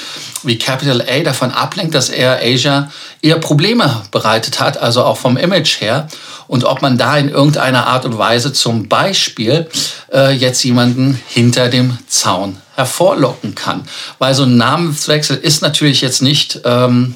wie 0.43 0.57
Capital 0.57 1.01
A 1.01 1.23
davon 1.23 1.51
ablenkt, 1.51 1.95
dass 1.95 2.09
Air 2.09 2.39
Asia 2.41 2.91
eher 3.21 3.39
Probleme 3.39 4.03
bereitet 4.11 4.61
hat, 4.61 4.77
also 4.77 5.03
auch 5.03 5.17
vom 5.17 5.37
Image 5.37 5.81
her. 5.81 6.07
Und 6.47 6.63
ob 6.63 6.81
man 6.81 6.97
da 6.97 7.17
in 7.17 7.29
irgendeiner 7.29 7.87
Art 7.87 8.05
und 8.05 8.17
Weise 8.17 8.53
zum 8.53 8.87
Beispiel 8.87 9.67
äh, 10.13 10.31
jetzt 10.33 10.63
jemanden 10.63 11.19
hinter 11.27 11.67
dem 11.67 11.97
Zaun 12.07 12.57
hervorlocken 12.75 13.55
kann. 13.55 13.83
Weil 14.19 14.33
so 14.33 14.43
ein 14.43 14.55
Namenswechsel 14.55 15.35
ist 15.35 15.61
natürlich 15.61 16.01
jetzt 16.01 16.21
nicht... 16.21 16.61
Ähm, 16.63 17.15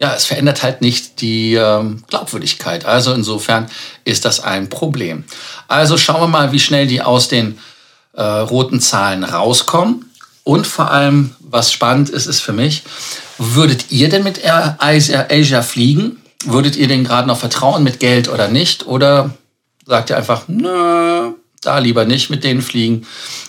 ja, 0.00 0.14
es 0.14 0.26
verändert 0.26 0.62
halt 0.62 0.80
nicht 0.80 1.20
die 1.20 1.54
ähm, 1.54 2.04
Glaubwürdigkeit. 2.08 2.84
Also 2.84 3.12
insofern 3.12 3.68
ist 4.04 4.24
das 4.24 4.40
ein 4.40 4.68
Problem. 4.68 5.24
Also 5.66 5.98
schauen 5.98 6.20
wir 6.20 6.28
mal, 6.28 6.52
wie 6.52 6.60
schnell 6.60 6.86
die 6.86 7.02
aus 7.02 7.28
den 7.28 7.58
äh, 8.12 8.22
roten 8.22 8.80
Zahlen 8.80 9.24
rauskommen. 9.24 10.04
Und 10.44 10.66
vor 10.66 10.90
allem, 10.90 11.34
was 11.40 11.72
spannend 11.72 12.10
ist, 12.10 12.26
ist 12.26 12.40
für 12.40 12.52
mich, 12.52 12.84
würdet 13.38 13.90
ihr 13.90 14.08
denn 14.08 14.22
mit 14.22 14.38
Air 14.38 14.76
Asia, 14.78 15.62
fliegen? 15.62 16.22
Würdet 16.44 16.76
ihr 16.76 16.86
denn 16.86 17.04
gerade 17.04 17.26
noch 17.26 17.38
vertrauen 17.38 17.82
mit 17.82 17.98
Geld 17.98 18.28
oder 18.28 18.48
nicht? 18.48 18.86
Oder 18.86 19.34
sagt 19.84 20.10
ihr 20.10 20.16
einfach, 20.16 20.44
nö, 20.46 21.32
da 21.60 21.78
lieber 21.78 22.04
nicht 22.04 22.30
mit 22.30 22.44
denen 22.44 22.62
fliegen? 22.62 23.06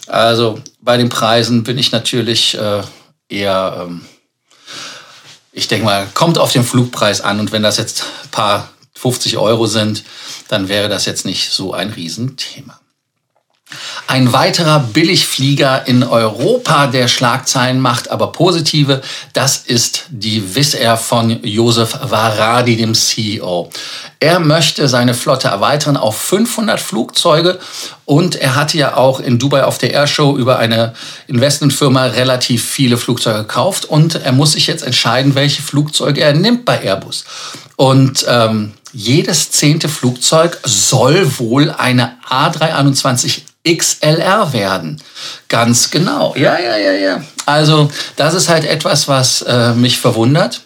Also 0.07 0.59
bei 0.81 0.97
den 0.97 1.09
Preisen 1.09 1.63
bin 1.63 1.77
ich 1.77 1.91
natürlich 1.91 2.57
äh, 2.57 2.81
eher... 3.29 3.85
Ähm, 3.87 4.01
ich 5.59 5.67
denke 5.67 5.83
mal, 5.83 6.07
kommt 6.13 6.37
auf 6.37 6.53
den 6.53 6.63
Flugpreis 6.63 7.19
an 7.19 7.41
und 7.41 7.51
wenn 7.51 7.61
das 7.61 7.75
jetzt 7.75 8.05
ein 8.23 8.29
paar 8.29 8.69
50 8.95 9.37
Euro 9.37 9.65
sind, 9.65 10.05
dann 10.47 10.69
wäre 10.69 10.87
das 10.87 11.05
jetzt 11.05 11.25
nicht 11.25 11.51
so 11.51 11.73
ein 11.73 11.89
Riesenthema. 11.89 12.79
Ein 14.07 14.33
weiterer 14.33 14.79
Billigflieger 14.79 15.87
in 15.87 16.03
Europa, 16.03 16.87
der 16.87 17.07
Schlagzeilen 17.07 17.79
macht, 17.79 18.09
aber 18.09 18.31
positive, 18.31 19.01
das 19.33 19.57
ist 19.57 20.05
die 20.09 20.55
Wizz 20.55 20.73
Air 20.73 20.97
von 20.97 21.43
Josef 21.43 21.95
Varadi, 22.01 22.75
dem 22.75 22.95
CEO. 22.95 23.69
Er 24.19 24.39
möchte 24.39 24.87
seine 24.87 25.13
Flotte 25.13 25.49
erweitern 25.49 25.95
auf 25.95 26.17
500 26.17 26.79
Flugzeuge 26.79 27.59
und 28.05 28.35
er 28.35 28.55
hatte 28.55 28.79
ja 28.79 28.97
auch 28.97 29.19
in 29.19 29.37
Dubai 29.37 29.63
auf 29.63 29.77
der 29.77 29.93
Airshow 29.93 30.35
über 30.35 30.57
eine 30.57 30.93
Investmentfirma 31.27 32.05
relativ 32.05 32.65
viele 32.65 32.97
Flugzeuge 32.97 33.39
gekauft 33.39 33.85
und 33.85 34.15
er 34.15 34.31
muss 34.31 34.53
sich 34.53 34.65
jetzt 34.65 34.83
entscheiden, 34.83 35.35
welche 35.35 35.61
Flugzeuge 35.61 36.21
er 36.21 36.33
nimmt 36.33 36.65
bei 36.65 36.81
Airbus. 36.83 37.25
Und 37.75 38.25
ähm, 38.27 38.73
jedes 38.91 39.51
zehnte 39.51 39.87
Flugzeug 39.87 40.59
soll 40.63 41.37
wohl 41.37 41.69
eine 41.69 42.17
A321 42.27 43.43
XLR 43.67 44.53
werden. 44.53 45.01
Ganz 45.47 45.91
genau. 45.91 46.33
Ja, 46.35 46.59
ja, 46.59 46.77
ja, 46.77 46.91
ja. 46.93 47.23
Also 47.45 47.91
das 48.15 48.33
ist 48.33 48.49
halt 48.49 48.65
etwas, 48.65 49.07
was 49.07 49.41
äh, 49.41 49.73
mich 49.73 49.99
verwundert. 49.99 50.61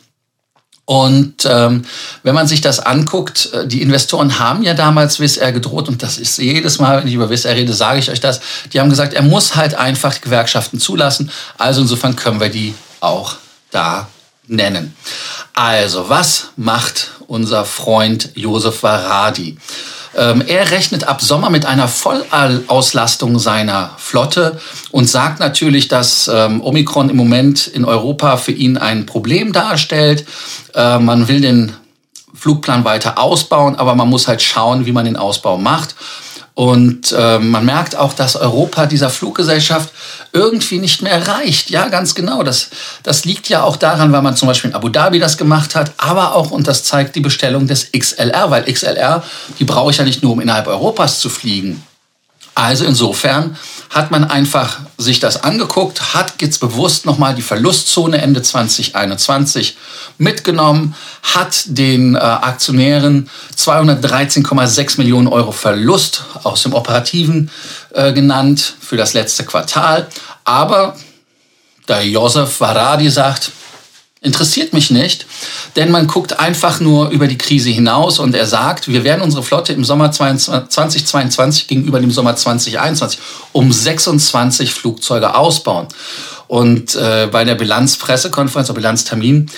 Und 0.86 1.48
ähm, 1.50 1.86
wenn 2.24 2.36
man 2.36 2.48
sich 2.48 2.60
das 2.60 2.80
anguckt, 2.80 3.54
äh, 3.54 3.66
die 3.66 3.82
Investoren 3.82 4.40
haben 4.40 4.64
ja 4.64 4.74
damals 4.74 5.20
Wizz 5.20 5.38
Air 5.38 5.54
gedroht 5.54 5.88
und 5.88 6.04
das 6.04 6.18
ist 6.18 6.38
jedes 6.40 6.78
Mal, 6.80 7.00
wenn 7.00 7.08
ich 7.08 7.14
über 7.14 7.30
Wizz 7.30 7.46
Air 7.46 7.56
rede, 7.56 7.74
sage 7.74 8.00
ich 8.00 8.12
euch 8.12 8.20
das. 8.20 8.42
Die 8.74 8.82
haben 8.82 8.90
gesagt, 8.90 9.14
er 9.14 9.22
muss 9.22 9.56
halt 9.56 9.76
einfach 9.76 10.20
Gewerkschaften 10.20 10.80
zulassen. 10.80 11.32
Also 11.58 11.82
insofern 11.82 12.18
können 12.18 12.42
wir 12.42 12.50
die 12.50 12.76
auch 13.00 13.36
da 13.72 14.10
nennen. 14.48 14.96
Also, 15.54 16.10
was 16.10 16.48
macht 16.58 17.12
unser 17.28 17.64
Freund 17.64 18.32
Josef 18.36 18.84
Varadi? 18.84 19.58
Ähm, 20.16 20.44
er 20.46 20.72
rechnet 20.72 21.06
ab 21.06 21.22
Sommer 21.22 21.50
mit 21.50 21.66
einer 21.66 21.88
Vollauslastung 21.88 23.40
seiner 23.40 23.92
Flotte 23.98 24.60
und 24.92 25.10
sagt 25.10 25.40
natürlich, 25.40 25.88
dass 25.88 26.30
ähm, 26.32 26.62
Omikron 26.62 27.10
im 27.10 27.18
Moment 27.18 27.68
in 27.68 27.86
Europa 27.86 28.38
für 28.38 28.52
ihn 28.52 28.78
ein 28.78 29.06
Problem 29.06 29.54
darstellt. 29.54 30.26
Äh, 30.76 31.00
man 31.00 31.28
will 31.28 31.42
den 31.42 31.74
Flugplan 32.34 32.84
weiter 32.84 33.18
ausbauen, 33.18 33.76
aber 33.76 33.96
man 33.96 34.10
muss 34.10 34.28
halt 34.28 34.42
schauen, 34.42 34.86
wie 34.86 34.92
man 34.92 35.06
den 35.06 35.18
Ausbau 35.18 35.58
macht. 35.58 35.96
Und 36.56 37.12
äh, 37.18 37.40
man 37.40 37.66
merkt 37.66 37.96
auch, 37.96 38.14
dass 38.14 38.36
Europa 38.36 38.86
dieser 38.86 39.10
Fluggesellschaft 39.10 39.92
irgendwie 40.34 40.78
nicht 40.78 41.02
mehr 41.02 41.28
reicht. 41.28 41.72
Ja, 41.72 41.88
ganz 41.88 42.14
genau. 42.14 42.44
Das, 42.44 42.70
das 43.02 43.26
liegt 43.26 43.50
ja 43.50 43.64
auch 43.64 43.76
daran, 43.76 44.12
weil 44.12 44.22
man 44.22 44.36
zum 44.36 44.48
Beispiel 44.48 44.70
in 44.70 44.76
Abu 44.76 44.90
Dhabi 44.90 45.18
das 45.18 45.38
gemacht 45.38 45.74
hat, 45.74 45.94
aber 45.98 46.36
auch, 46.36 46.52
und 46.52 46.68
das 46.68 46.84
zeigt 46.84 47.16
die 47.16 47.22
Bestellung 47.22 47.66
des 47.66 47.92
XLR, 47.92 48.52
weil 48.52 48.72
XLR, 48.72 49.24
die 49.58 49.64
brauche 49.64 49.90
ich 49.90 49.98
ja 49.98 50.04
nicht 50.04 50.22
nur, 50.22 50.34
um 50.34 50.42
innerhalb 50.42 50.68
Europas 50.68 51.20
zu 51.20 51.30
fliegen. 51.30 51.82
Also 52.56 52.86
insofern 52.86 53.58
hat 53.90 54.12
man 54.12 54.24
einfach 54.24 54.82
sich 55.04 55.20
das 55.20 55.44
angeguckt, 55.44 56.16
hat 56.16 56.42
jetzt 56.42 56.60
bewusst 56.60 57.06
nochmal 57.06 57.36
die 57.36 57.42
Verlustzone 57.42 58.22
Ende 58.22 58.42
2021 58.42 59.78
mitgenommen, 60.18 60.96
hat 61.22 61.64
den 61.68 62.16
äh, 62.16 62.20
Aktionären 62.20 63.30
213,6 63.56 64.98
Millionen 64.98 65.28
Euro 65.28 65.52
Verlust 65.52 66.24
aus 66.44 66.64
dem 66.64 66.74
Operativen 66.74 67.52
äh, 67.94 68.14
genannt 68.14 68.76
für 68.80 68.98
das 68.98 69.14
letzte 69.14 69.44
Quartal. 69.44 70.08
Aber 70.44 70.96
da 71.86 72.02
Josef 72.02 72.60
Varadi 72.60 73.10
sagt, 73.10 73.52
Interessiert 74.24 74.72
mich 74.72 74.90
nicht, 74.90 75.26
denn 75.76 75.92
man 75.92 76.08
guckt 76.08 76.40
einfach 76.40 76.80
nur 76.80 77.10
über 77.10 77.28
die 77.28 77.38
Krise 77.38 77.70
hinaus 77.70 78.20
und 78.20 78.34
er 78.34 78.46
sagt, 78.46 78.88
wir 78.88 79.04
werden 79.04 79.22
unsere 79.22 79.44
Flotte 79.44 79.74
im 79.74 79.84
Sommer 79.84 80.14
2022 80.14 81.68
gegenüber 81.68 82.00
dem 82.00 82.10
Sommer 82.10 82.34
2021 82.34 83.20
um 83.52 83.70
26 83.70 84.74
Flugzeuge 84.74 85.36
ausbauen. 85.36 85.90
Und 86.48 86.96
äh, 86.96 87.28
bei 87.30 87.44
der 87.44 87.56
Bilanzpressekonferenz, 87.56 88.68
der 88.68 88.74
Bilanztermin, 88.76 89.52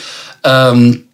ähm, 0.43 1.09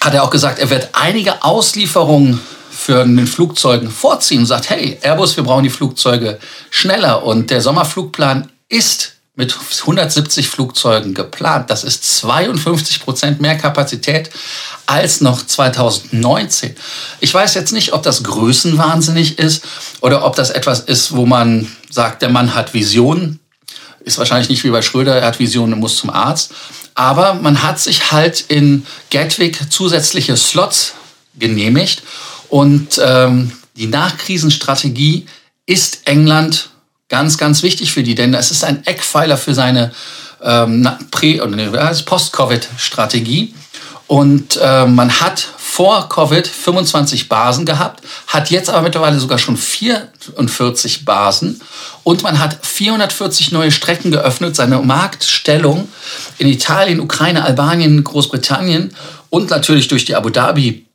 hat 0.00 0.12
er 0.12 0.24
auch 0.24 0.30
gesagt, 0.30 0.58
er 0.58 0.70
wird 0.70 0.88
einige 0.92 1.44
Auslieferungen 1.44 2.40
für 2.72 3.04
den 3.04 3.28
Flugzeugen 3.28 3.88
vorziehen 3.88 4.40
und 4.40 4.46
sagt, 4.46 4.68
hey, 4.70 4.98
Airbus, 5.00 5.36
wir 5.36 5.44
brauchen 5.44 5.62
die 5.62 5.70
Flugzeuge 5.70 6.40
schneller 6.70 7.24
und 7.24 7.50
der 7.50 7.60
Sommerflugplan 7.60 8.50
ist 8.68 9.15
mit 9.36 9.54
170 9.82 10.48
Flugzeugen 10.48 11.12
geplant. 11.12 11.68
Das 11.68 11.84
ist 11.84 12.18
52 12.18 13.00
Prozent 13.00 13.40
mehr 13.40 13.56
Kapazität 13.56 14.30
als 14.86 15.20
noch 15.20 15.46
2019. 15.46 16.74
Ich 17.20 17.32
weiß 17.32 17.54
jetzt 17.54 17.72
nicht, 17.72 17.92
ob 17.92 18.02
das 18.02 18.24
größenwahnsinnig 18.24 19.38
ist 19.38 19.62
oder 20.00 20.24
ob 20.24 20.36
das 20.36 20.50
etwas 20.50 20.80
ist, 20.80 21.14
wo 21.14 21.26
man 21.26 21.70
sagt, 21.90 22.22
der 22.22 22.30
Mann 22.30 22.54
hat 22.54 22.72
Visionen. 22.72 23.38
Ist 24.00 24.18
wahrscheinlich 24.18 24.48
nicht 24.48 24.64
wie 24.64 24.70
bei 24.70 24.82
Schröder, 24.82 25.16
er 25.16 25.26
hat 25.26 25.38
Visionen 25.38 25.74
und 25.74 25.80
muss 25.80 25.96
zum 25.96 26.10
Arzt. 26.10 26.52
Aber 26.94 27.34
man 27.34 27.62
hat 27.62 27.78
sich 27.78 28.12
halt 28.12 28.44
in 28.48 28.86
Gatwick 29.10 29.70
zusätzliche 29.70 30.36
Slots 30.36 30.94
genehmigt 31.38 32.02
und 32.48 32.98
ähm, 33.04 33.52
die 33.76 33.88
Nachkrisenstrategie 33.88 35.26
ist 35.66 36.00
England 36.06 36.70
Ganz, 37.08 37.38
ganz 37.38 37.62
wichtig 37.62 37.92
für 37.92 38.02
die, 38.02 38.14
denn 38.14 38.32
das 38.32 38.50
ist 38.50 38.64
ein 38.64 38.84
Eckpfeiler 38.84 39.36
für 39.36 39.54
seine 39.54 39.92
ähm, 40.42 40.88
oder 41.40 41.94
Post-Covid-Strategie. 42.04 43.54
Und 44.08 44.56
äh, 44.62 44.86
man 44.86 45.20
hat 45.20 45.46
vor 45.56 46.08
Covid 46.08 46.46
25 46.46 47.28
Basen 47.28 47.66
gehabt, 47.66 48.02
hat 48.28 48.50
jetzt 48.50 48.70
aber 48.70 48.82
mittlerweile 48.82 49.18
sogar 49.18 49.38
schon 49.38 49.56
44 49.56 51.04
Basen 51.04 51.60
und 52.04 52.22
man 52.22 52.38
hat 52.38 52.64
440 52.64 53.50
neue 53.52 53.72
Strecken 53.72 54.12
geöffnet. 54.12 54.54
Seine 54.54 54.78
Marktstellung 54.78 55.88
in 56.38 56.46
Italien, 56.46 57.00
Ukraine, 57.00 57.44
Albanien, 57.44 58.02
Großbritannien 58.02 58.94
und 59.28 59.50
natürlich 59.50 59.88
durch 59.88 60.04
die 60.04 60.14
Abu 60.14 60.30
Dhabi 60.30 60.86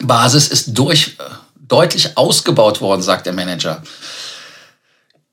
Basis 0.00 0.48
ist 0.48 0.76
durch, 0.76 1.16
äh, 1.18 1.22
deutlich 1.68 2.16
ausgebaut 2.16 2.80
worden, 2.80 3.02
sagt 3.02 3.26
der 3.26 3.32
Manager. 3.32 3.82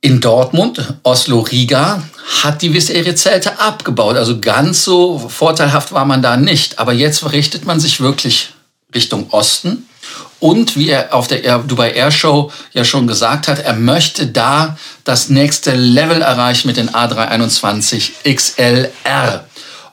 In 0.05 0.21
Dortmund, 0.21 0.93
Oslo-Riga, 1.01 2.03
hat 2.43 2.61
die 2.61 2.75
Wizz 2.75 2.89
ihre 2.89 3.15
Zelte 3.15 3.59
abgebaut. 3.59 4.17
Also 4.17 4.39
ganz 4.39 4.83
so 4.83 5.17
vorteilhaft 5.17 5.93
war 5.93 6.05
man 6.05 6.21
da 6.21 6.37
nicht. 6.37 6.77
Aber 6.77 6.93
jetzt 6.93 7.31
richtet 7.31 7.65
man 7.65 7.79
sich 7.79 7.99
wirklich 7.99 8.49
Richtung 8.93 9.31
Osten. 9.31 9.87
Und 10.39 10.77
wie 10.77 10.91
er 10.91 11.11
auf 11.11 11.27
der 11.27 11.57
Dubai 11.57 11.93
Air 11.93 12.11
Show 12.11 12.51
ja 12.71 12.85
schon 12.85 13.07
gesagt 13.07 13.47
hat, 13.47 13.57
er 13.57 13.73
möchte 13.73 14.27
da 14.27 14.77
das 15.05 15.29
nächste 15.29 15.73
Level 15.73 16.21
erreichen 16.21 16.67
mit 16.67 16.77
den 16.77 16.91
A321 16.91 18.11
XLR. 18.31 19.43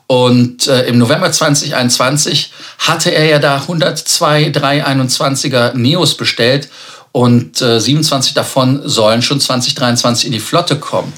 Und 0.05 0.67
äh, 0.67 0.83
im 0.83 0.99
November 0.99 1.31
2021 1.31 2.51
hatte 2.77 3.09
er 3.09 3.25
ja 3.25 3.39
da 3.39 3.55
102 3.55 4.51
321er 4.51 5.73
Neos 5.73 6.15
bestellt 6.15 6.69
und 7.13 7.61
äh, 7.61 7.79
27 7.79 8.33
davon 8.33 8.81
sollen 8.89 9.21
schon 9.21 9.39
2023 9.39 10.25
in 10.25 10.31
die 10.33 10.39
Flotte 10.39 10.77
kommen. 10.77 11.13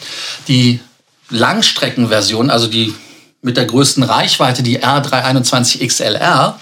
Die 0.47 0.81
Langstreckenversion, 1.29 2.51
also 2.51 2.67
die 2.67 2.93
mit 3.41 3.57
der 3.57 3.65
größten 3.65 4.03
Reichweite, 4.03 4.61
die 4.61 4.83
R321 4.83 5.87
XLR, 5.87 6.59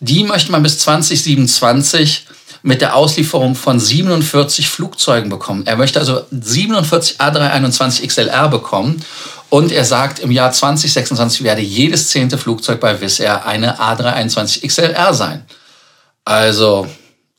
die 0.00 0.24
möchte 0.24 0.52
man 0.52 0.62
bis 0.62 0.78
2027 0.78 2.26
mit 2.62 2.82
der 2.82 2.94
Auslieferung 2.96 3.54
von 3.54 3.80
47 3.80 4.68
Flugzeugen 4.68 5.30
bekommen. 5.30 5.66
Er 5.66 5.76
möchte 5.76 5.98
also 5.98 6.22
47 6.30 7.18
A321 7.18 8.06
XLR 8.06 8.48
bekommen. 8.48 9.02
Und 9.48 9.72
er 9.72 9.84
sagt, 9.84 10.18
im 10.18 10.32
Jahr 10.32 10.52
2026 10.52 11.44
werde 11.44 11.62
jedes 11.62 12.08
zehnte 12.08 12.36
Flugzeug 12.36 12.80
bei 12.80 13.00
Wizz 13.00 13.20
Air 13.20 13.46
eine 13.46 13.78
A321 13.78 14.66
XLR 14.66 15.14
sein. 15.14 15.46
Also 16.24 16.88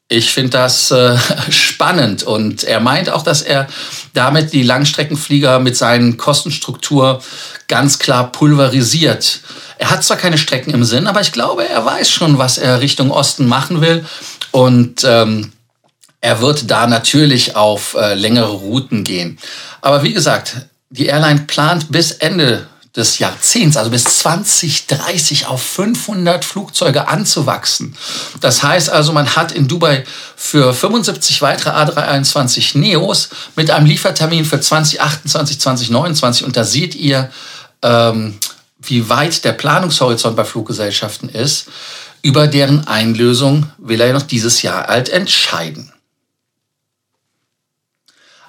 ich 0.10 0.32
finde 0.32 0.52
das 0.52 0.92
äh, 0.92 1.18
spannend 1.50 2.24
und 2.24 2.64
er 2.64 2.80
meint 2.80 3.10
auch, 3.10 3.24
dass 3.24 3.42
er 3.42 3.68
damit 4.14 4.54
die 4.54 4.64
Langstreckenflieger 4.64 5.60
mit 5.60 5.76
seinen 5.76 6.18
Kostenstruktur 6.18 7.22
ganz 7.68 8.00
klar 8.00 8.32
pulverisiert. 8.32 9.42
Er 9.78 9.92
hat 9.92 10.04
zwar 10.04 10.18
keine 10.18 10.38
Strecken 10.38 10.74
im 10.74 10.84
Sinn, 10.84 11.08
aber 11.08 11.22
ich 11.22 11.34
glaube, 11.34 11.68
er 11.68 11.86
weiß 11.86 12.10
schon, 12.10 12.38
was 12.38 12.58
er 12.58 12.82
Richtung 12.82 13.12
Osten 13.12 13.48
machen 13.48 13.82
will 13.82 14.06
und 14.52 15.04
ähm, 15.04 15.52
er 16.22 16.42
wird 16.42 16.72
da 16.72 16.88
natürlich 16.88 17.56
auf 17.56 17.96
äh, 17.96 18.16
längere 18.16 18.52
Routen 18.52 19.04
gehen. 19.04 19.38
Aber 19.82 20.04
wie 20.04 20.14
gesagt, 20.14 20.58
die 20.90 21.06
Airline 21.06 21.42
plant 21.42 21.92
bis 21.92 22.12
Ende 22.12 22.68
des 22.98 23.20
Jahrzehnts, 23.20 23.78
also 23.78 23.92
bis 23.92 24.04
2030 24.04 25.46
auf 25.46 25.62
500 25.62 26.44
Flugzeuge 26.44 27.08
anzuwachsen. 27.08 27.96
Das 28.42 28.64
heißt 28.64 28.90
also, 28.90 29.14
man 29.14 29.36
hat 29.36 29.52
in 29.52 29.68
Dubai 29.68 30.04
für 30.36 30.74
75 30.74 31.42
weitere 31.44 31.70
A321 31.70 32.78
Neos 32.78 33.30
mit 33.56 33.70
einem 33.70 33.86
Liefertermin 33.86 34.44
für 34.44 34.60
2028, 34.60 35.60
2029 35.60 36.46
und 36.46 36.58
da 36.58 36.64
seht 36.64 36.96
ihr, 36.96 37.30
ähm, 37.84 38.40
wie 38.80 39.10
weit 39.10 39.44
der 39.44 39.54
Planungshorizont 39.54 40.36
bei 40.36 40.44
Fluggesellschaften 40.44 41.30
ist. 41.30 41.68
Über 42.24 42.48
deren 42.48 42.88
Einlösung 42.88 43.68
will 43.78 44.02
er 44.02 44.14
noch 44.14 44.24
dieses 44.24 44.64
Jahr 44.64 44.90
alt 44.90 45.10
entscheiden. 45.10 45.94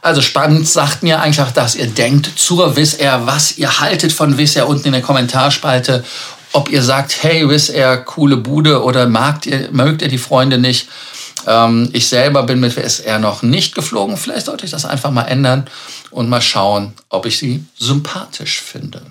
Also 0.08 0.22
spannend 0.22 0.66
sagt 0.66 1.02
mir 1.02 1.20
einfach, 1.20 1.52
dass 1.52 1.74
ihr 1.74 1.86
denkt 1.86 2.30
zur 2.34 2.76
Wizz 2.76 2.98
Air, 2.98 3.26
was 3.26 3.58
ihr 3.58 3.78
haltet 3.78 4.10
von 4.10 4.38
Wizz 4.38 4.56
Air 4.56 4.66
unten 4.66 4.86
in 4.86 4.92
der 4.92 5.02
Kommentarspalte. 5.02 6.02
Ob 6.54 6.70
ihr 6.70 6.82
sagt, 6.82 7.22
hey 7.22 7.46
Wizz 7.46 7.68
Air, 7.68 7.98
coole 7.98 8.38
Bude 8.38 8.82
oder 8.82 9.06
magt 9.06 9.44
ihr, 9.44 9.68
mögt 9.70 10.00
ihr 10.00 10.08
die 10.08 10.16
Freunde 10.16 10.56
nicht. 10.56 10.88
Ähm, 11.46 11.90
ich 11.92 12.08
selber 12.08 12.44
bin 12.44 12.58
mit 12.58 12.74
Wizz 12.74 13.02
Air 13.04 13.18
noch 13.18 13.42
nicht 13.42 13.74
geflogen. 13.74 14.16
Vielleicht 14.16 14.46
sollte 14.46 14.64
ich 14.64 14.70
das 14.70 14.86
einfach 14.86 15.10
mal 15.10 15.24
ändern 15.24 15.66
und 16.10 16.30
mal 16.30 16.40
schauen, 16.40 16.94
ob 17.10 17.26
ich 17.26 17.36
sie 17.36 17.62
sympathisch 17.78 18.62
finde. 18.62 19.02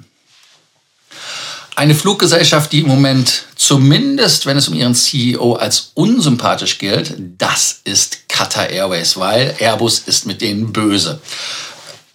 Eine 1.78 1.94
Fluggesellschaft, 1.94 2.72
die 2.72 2.80
im 2.80 2.88
Moment 2.88 3.44
zumindest, 3.56 4.48
wenn 4.48 4.58
es 4.58 4.68
um 4.68 4.74
ihren 4.74 4.96
CEO 4.96 5.54
als 5.54 5.92
unsympathisch 5.94 6.80
gilt, 6.80 7.14
das 7.38 7.82
ist 7.84 8.28
Qatar 8.28 8.72
Airways, 8.72 9.16
weil 9.18 9.56
Airbus 9.60 10.00
ist 10.00 10.26
mit 10.26 10.42
denen 10.42 10.74
böse. 10.74 11.22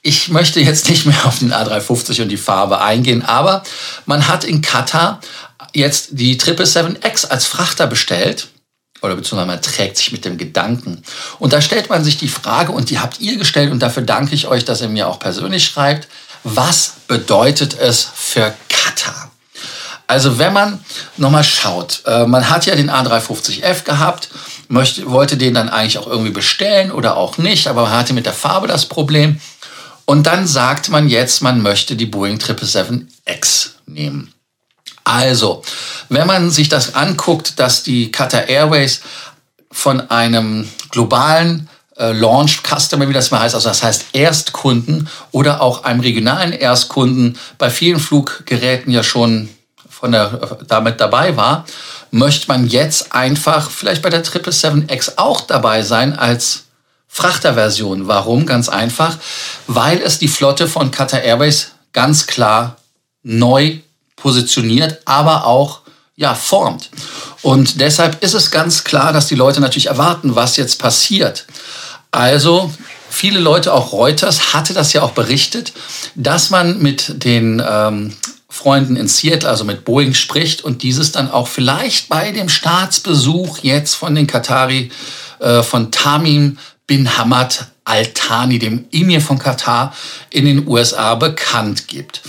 Ich 0.03 0.31
möchte 0.31 0.59
jetzt 0.59 0.89
nicht 0.89 1.07
mehr 1.07 1.25
auf 1.27 1.39
den 1.39 1.53
A350 1.53 2.23
und 2.23 2.29
die 2.31 2.39
Farbe 2.39 2.81
eingehen, 2.81 3.25
aber 3.25 3.63
man 4.05 4.27
hat 4.27 4.43
in 4.43 4.63
Katar 4.63 5.21
jetzt 5.73 6.09
die 6.11 6.37
777X 6.41 7.27
als 7.27 7.47
Frachter 7.47 7.87
bestellt 7.87 8.49
oder 9.01 9.15
beziehungsweise 9.15 9.47
man 9.47 9.63
trägt 9.63 9.97
sich 9.97 10.11
mit 10.11 10.25
dem 10.25 10.39
Gedanken. 10.39 11.05
Und 11.39 11.53
da 11.53 11.63
stellt 11.63 11.89
man 11.89 12.03
sich 12.03 12.19
die 12.19 12.27
Frage, 12.27 12.73
und 12.73 12.91
die 12.91 12.99
habt 12.99 13.21
ihr 13.21 13.37
gestellt, 13.37 13.71
und 13.71 13.79
dafür 13.79 14.03
danke 14.03 14.35
ich 14.35 14.49
euch, 14.49 14.65
dass 14.65 14.81
ihr 14.81 14.89
mir 14.89 15.07
auch 15.07 15.21
persönlich 15.21 15.65
schreibt, 15.65 16.09
was 16.43 16.95
bedeutet 17.07 17.79
es 17.79 18.09
für 18.13 18.53
Katar? 18.69 19.32
Also 20.13 20.39
wenn 20.39 20.53
man 20.53 20.79
nochmal 21.17 21.43
schaut, 21.43 22.03
äh, 22.05 22.27
man 22.27 22.51
hat 22.51 22.67
ja 22.67 22.77
den 22.77 22.91
A350F 22.91 23.85
gehabt, 23.85 24.29
möchte, 24.69 25.11
wollte 25.11 25.39
den 25.39 25.55
dann 25.55 25.71
eigentlich 25.71 25.97
auch 25.97 26.07
irgendwie 26.07 26.33
bestellen 26.33 26.93
oder 26.93 27.17
auch 27.17 27.39
nicht, 27.39 27.67
aber 27.67 27.85
man 27.85 27.93
hatte 27.93 28.13
mit 28.13 28.27
der 28.27 28.35
Farbe 28.35 28.67
das 28.67 28.85
Problem. 28.85 29.41
Und 30.05 30.27
dann 30.27 30.47
sagt 30.47 30.91
man 30.91 31.09
jetzt, 31.09 31.41
man 31.41 31.63
möchte 31.63 31.97
die 31.97 32.05
Boeing 32.05 32.37
777X 32.37 33.71
nehmen. 33.87 34.35
Also, 35.03 35.63
wenn 36.11 36.27
man 36.27 36.51
sich 36.51 36.69
das 36.69 36.95
anguckt, 36.95 37.59
dass 37.59 37.83
die 37.83 38.13
Qatar 38.13 38.49
Airways 38.49 39.01
von 39.71 40.11
einem 40.11 40.69
globalen 40.91 41.71
äh, 41.97 42.13
Launch 42.13 42.61
Customer, 42.63 43.09
wie 43.09 43.15
das 43.15 43.31
mal 43.31 43.41
heißt, 43.41 43.55
also 43.55 43.71
das 43.71 43.83
heißt 43.83 44.05
Erstkunden 44.13 45.09
oder 45.31 45.63
auch 45.63 45.85
einem 45.85 46.01
regionalen 46.01 46.53
Erstkunden 46.53 47.39
bei 47.57 47.71
vielen 47.71 47.99
Fluggeräten 47.99 48.93
ja 48.93 49.03
schon 49.03 49.49
von 50.03 50.11
der, 50.11 50.59
damit 50.67 51.01
dabei 51.01 51.37
war, 51.37 51.65
möchte 52.11 52.49
man 52.49 52.67
jetzt 52.67 53.15
einfach 53.15 53.71
vielleicht 53.71 54.03
bei 54.03 54.11
der 54.11 54.25
777X 54.25 55.13
auch 55.15 55.43
dabei 55.43 55.83
sein 55.83 56.19
als 56.19 56.65
Frachterversion. 57.07 58.09
Warum? 58.09 58.45
Ganz 58.45 58.69
einfach, 58.69 59.17
weil 59.69 60.03
es 60.03 60.19
die 60.19 60.27
Flotte 60.27 60.67
von 60.67 60.91
Qatar 60.91 61.23
Airways 61.23 61.71
ganz 61.93 62.27
klar 62.27 62.79
neu 63.23 63.79
positioniert, 64.17 65.03
aber 65.05 65.47
auch 65.47 65.83
ja, 66.17 66.35
formt. 66.35 66.91
Und 67.43 67.81
deshalb 67.81 68.25
ist 68.25 68.35
es 68.35 68.51
ganz 68.51 68.83
klar, 68.83 69.13
dass 69.13 69.29
die 69.29 69.37
Leute 69.37 69.61
natürlich 69.61 69.87
erwarten, 69.87 70.35
was 70.35 70.57
jetzt 70.57 70.81
passiert. 70.81 71.47
Also 72.11 72.75
viele 73.09 73.39
Leute, 73.39 73.73
auch 73.73 73.93
Reuters, 73.93 74.53
hatte 74.53 74.75
das 74.75 74.93
ja 74.95 75.03
auch 75.03 75.13
berichtet, 75.13 75.73
dass 76.17 76.51
man 76.51 76.83
mit 76.83 77.25
den 77.25 77.63
ähm, 77.65 78.17
Freunden 78.63 78.95
in 78.95 79.09
Seattle, 79.09 79.49
also 79.49 79.65
mit 79.65 79.85
Boeing 79.85 80.15
spricht 80.15 80.63
und 80.63 80.85
dieses 80.85 81.11
dann 81.11 81.31
auch 81.31 81.49
vielleicht 81.49 82.09
bei 82.09 82.31
dem 82.31 82.49
Staatsbesuch 82.49 83.59
jetzt 83.63 83.95
von 83.95 84.15
den 84.15 84.29
Katari, 84.29 84.93
äh, 85.41 85.65
von 85.65 85.91
Tamim 85.91 86.59
bin 86.87 87.19
Hamad 87.19 87.67
Al-Thani, 87.85 88.61
dem 88.61 88.85
Emir 88.93 89.21
von 89.21 89.41
Katar, 89.41 89.93
in 90.31 90.45
den 90.45 90.69
USA 90.69 91.17
bekannt 91.17 91.89
gibt. 91.89 92.23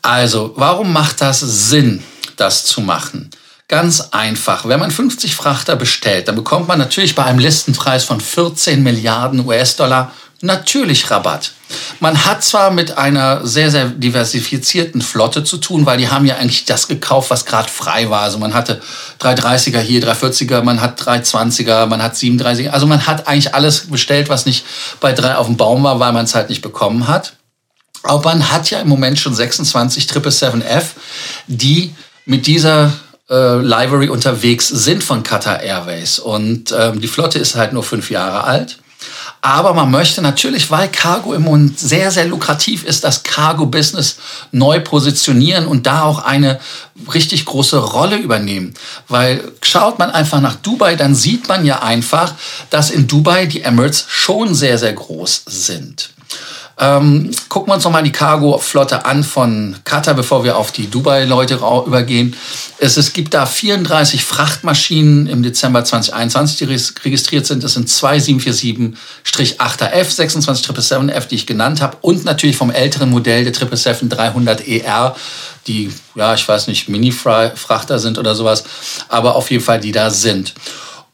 Also, 0.00 0.54
warum 0.56 0.94
macht 0.94 1.20
das 1.20 1.40
Sinn, 1.40 2.02
das 2.36 2.64
zu 2.64 2.80
machen? 2.80 3.30
Ganz 3.68 4.08
einfach. 4.12 4.66
Wenn 4.66 4.80
man 4.80 4.90
50 4.90 5.34
Frachter 5.34 5.76
bestellt, 5.76 6.28
dann 6.28 6.36
bekommt 6.36 6.68
man 6.68 6.78
natürlich 6.78 7.14
bei 7.14 7.24
einem 7.24 7.40
Listenpreis 7.40 8.04
von 8.04 8.20
14 8.20 8.82
Milliarden 8.82 9.44
US-Dollar 9.46 10.12
natürlich 10.42 11.10
Rabatt. 11.10 11.52
Man 12.00 12.24
hat 12.24 12.44
zwar 12.44 12.70
mit 12.70 12.98
einer 12.98 13.46
sehr, 13.46 13.70
sehr 13.70 13.86
diversifizierten 13.86 15.00
Flotte 15.00 15.44
zu 15.44 15.56
tun, 15.56 15.86
weil 15.86 15.98
die 15.98 16.08
haben 16.08 16.26
ja 16.26 16.36
eigentlich 16.36 16.64
das 16.64 16.88
gekauft, 16.88 17.30
was 17.30 17.44
gerade 17.44 17.68
frei 17.68 18.10
war. 18.10 18.22
Also 18.22 18.38
man 18.38 18.54
hatte 18.54 18.80
330er 19.20 19.80
hier, 19.80 20.02
340er, 20.02 20.62
man 20.62 20.80
hat 20.80 21.00
320er, 21.00 21.86
man 21.86 22.02
hat 22.02 22.14
37er. 22.14 22.68
Also 22.68 22.86
man 22.86 23.06
hat 23.06 23.26
eigentlich 23.26 23.54
alles 23.54 23.88
bestellt, 23.88 24.28
was 24.28 24.46
nicht 24.46 24.64
bei 25.00 25.12
drei 25.12 25.36
auf 25.36 25.46
dem 25.46 25.56
Baum 25.56 25.82
war, 25.82 25.98
weil 26.00 26.12
man 26.12 26.24
es 26.24 26.34
halt 26.34 26.50
nicht 26.50 26.62
bekommen 26.62 27.08
hat. 27.08 27.34
Aber 28.02 28.22
man 28.22 28.52
hat 28.52 28.70
ja 28.70 28.80
im 28.80 28.88
Moment 28.88 29.18
schon 29.18 29.34
26 29.34 30.04
777F, 30.04 30.84
die 31.48 31.94
mit 32.24 32.46
dieser 32.46 32.92
äh, 33.28 33.56
Livery 33.58 34.08
unterwegs 34.08 34.68
sind 34.68 35.02
von 35.02 35.22
Qatar 35.22 35.60
Airways. 35.60 36.18
Und 36.18 36.72
ähm, 36.76 37.00
die 37.00 37.08
Flotte 37.08 37.38
ist 37.38 37.56
halt 37.56 37.72
nur 37.72 37.82
fünf 37.82 38.10
Jahre 38.10 38.44
alt. 38.44 38.78
Aber 39.42 39.74
man 39.74 39.90
möchte 39.90 40.22
natürlich, 40.22 40.70
weil 40.70 40.88
Cargo 40.88 41.32
im 41.32 41.42
Moment 41.42 41.78
sehr, 41.78 42.10
sehr 42.10 42.26
lukrativ 42.26 42.84
ist, 42.84 43.04
das 43.04 43.22
Cargo-Business 43.22 44.16
neu 44.50 44.80
positionieren 44.80 45.66
und 45.66 45.86
da 45.86 46.02
auch 46.02 46.24
eine 46.24 46.58
richtig 47.12 47.44
große 47.44 47.78
Rolle 47.78 48.16
übernehmen. 48.16 48.74
Weil 49.08 49.52
schaut 49.62 49.98
man 49.98 50.10
einfach 50.10 50.40
nach 50.40 50.56
Dubai, 50.56 50.96
dann 50.96 51.14
sieht 51.14 51.48
man 51.48 51.64
ja 51.64 51.82
einfach, 51.82 52.34
dass 52.70 52.90
in 52.90 53.06
Dubai 53.06 53.46
die 53.46 53.62
Emirates 53.62 54.06
schon 54.08 54.54
sehr, 54.54 54.78
sehr 54.78 54.94
groß 54.94 55.42
sind. 55.46 56.10
Ähm, 56.78 57.30
gucken 57.48 57.70
wir 57.70 57.74
uns 57.74 57.84
nochmal 57.84 58.02
die 58.02 58.12
Cargo-Flotte 58.12 59.06
an 59.06 59.24
von 59.24 59.76
Qatar, 59.84 60.12
bevor 60.12 60.44
wir 60.44 60.58
auf 60.58 60.72
die 60.72 60.90
Dubai-Leute 60.90 61.54
übergehen. 61.86 62.36
Es, 62.78 62.98
es 62.98 63.14
gibt 63.14 63.32
da 63.32 63.46
34 63.46 64.22
Frachtmaschinen 64.22 65.26
im 65.26 65.42
Dezember 65.42 65.84
2021, 65.84 66.58
die 66.58 66.64
registriert 67.04 67.46
sind. 67.46 67.64
Das 67.64 67.72
sind 67.72 67.88
zwei 67.88 68.18
747-8er 68.18 69.90
F, 69.92 70.12
26 70.12 70.66
777F, 70.66 71.28
die 71.28 71.36
ich 71.36 71.46
genannt 71.46 71.80
habe 71.80 71.96
und 72.02 72.26
natürlich 72.26 72.58
vom 72.58 72.70
älteren 72.70 73.08
Modell 73.08 73.44
der 73.44 73.54
777-300ER, 73.54 75.14
die, 75.66 75.90
ja, 76.14 76.34
ich 76.34 76.46
weiß 76.46 76.66
nicht, 76.66 76.90
Mini-Frachter 76.90 77.98
sind 77.98 78.18
oder 78.18 78.34
sowas, 78.34 78.64
aber 79.08 79.34
auf 79.34 79.50
jeden 79.50 79.64
Fall 79.64 79.80
die 79.80 79.92
da 79.92 80.10
sind. 80.10 80.52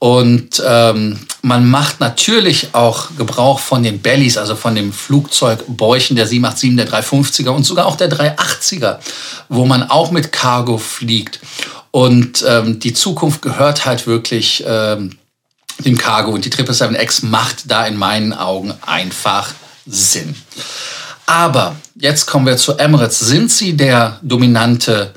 Und 0.02 0.60
ähm, 0.66 1.16
man 1.42 1.70
macht 1.70 2.00
natürlich 2.00 2.74
auch 2.74 3.10
Gebrauch 3.16 3.60
von 3.60 3.84
den 3.84 4.00
Bellies, 4.00 4.36
also 4.36 4.56
von 4.56 4.74
dem 4.74 4.92
Flugzeugbäuchen 4.92 6.16
der 6.16 6.26
787, 6.26 6.74
der 6.76 6.88
350er 6.88 7.50
und 7.50 7.62
sogar 7.62 7.86
auch 7.86 7.94
der 7.94 8.10
380er, 8.10 8.98
wo 9.48 9.64
man 9.64 9.84
auch 9.84 10.10
mit 10.10 10.32
Cargo 10.32 10.78
fliegt. 10.78 11.38
Und 11.92 12.44
ähm, 12.48 12.80
die 12.80 12.94
Zukunft 12.94 13.42
gehört 13.42 13.86
halt 13.86 14.08
wirklich 14.08 14.64
ähm, 14.66 15.18
dem 15.78 15.96
Cargo. 15.96 16.32
Und 16.32 16.44
die 16.44 16.50
777X 16.50 17.26
macht 17.26 17.70
da 17.70 17.86
in 17.86 17.96
meinen 17.96 18.32
Augen 18.32 18.74
einfach 18.84 19.50
Sinn. 19.86 20.34
Aber 21.26 21.76
jetzt 21.94 22.26
kommen 22.26 22.46
wir 22.46 22.56
zu 22.56 22.76
Emirates. 22.76 23.20
Sind 23.20 23.52
sie 23.52 23.76
der 23.76 24.18
dominante 24.20 25.14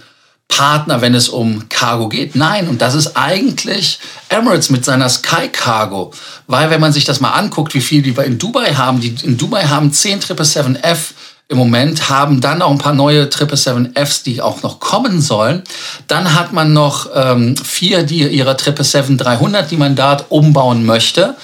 Partner, 0.47 1.01
wenn 1.01 1.15
es 1.15 1.27
um 1.27 1.67
Cargo 1.69 2.07
geht? 2.07 2.35
Nein, 2.35 2.67
und 2.67 2.81
das 2.81 2.95
ist 2.95 3.17
eigentlich 3.17 3.99
Emirates 4.29 4.69
mit 4.69 4.85
seiner 4.85 5.09
Sky 5.09 5.49
Cargo. 5.51 6.11
Weil 6.47 6.69
wenn 6.69 6.79
man 6.79 6.93
sich 6.93 7.03
das 7.03 7.19
mal 7.19 7.31
anguckt, 7.31 7.73
wie 7.73 7.81
viel 7.81 8.01
die 8.01 8.11
in 8.23 8.37
Dubai 8.37 8.73
haben, 8.73 9.01
die 9.01 9.15
in 9.23 9.37
Dubai 9.37 9.65
haben 9.65 9.91
10 9.91 10.21
777F 10.21 11.13
im 11.47 11.57
Moment, 11.57 12.09
haben 12.09 12.41
dann 12.41 12.61
auch 12.61 12.71
ein 12.71 12.77
paar 12.77 12.93
neue 12.93 13.25
777Fs, 13.25 14.23
die 14.23 14.41
auch 14.41 14.63
noch 14.63 14.79
kommen 14.79 15.21
sollen. 15.21 15.63
Dann 16.07 16.33
hat 16.33 16.53
man 16.53 16.73
noch 16.73 17.09
ähm, 17.13 17.55
vier, 17.57 18.03
die 18.03 18.27
ihrer 18.27 18.55
777-300, 18.55 19.63
die 19.63 19.77
man 19.77 19.95
dort 19.95 20.25
umbauen 20.29 20.85
möchte, 20.85 21.35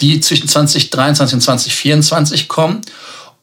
die 0.00 0.20
zwischen 0.20 0.48
2023 0.48 1.34
und 1.34 1.40
2024 1.40 2.48
kommen. 2.48 2.80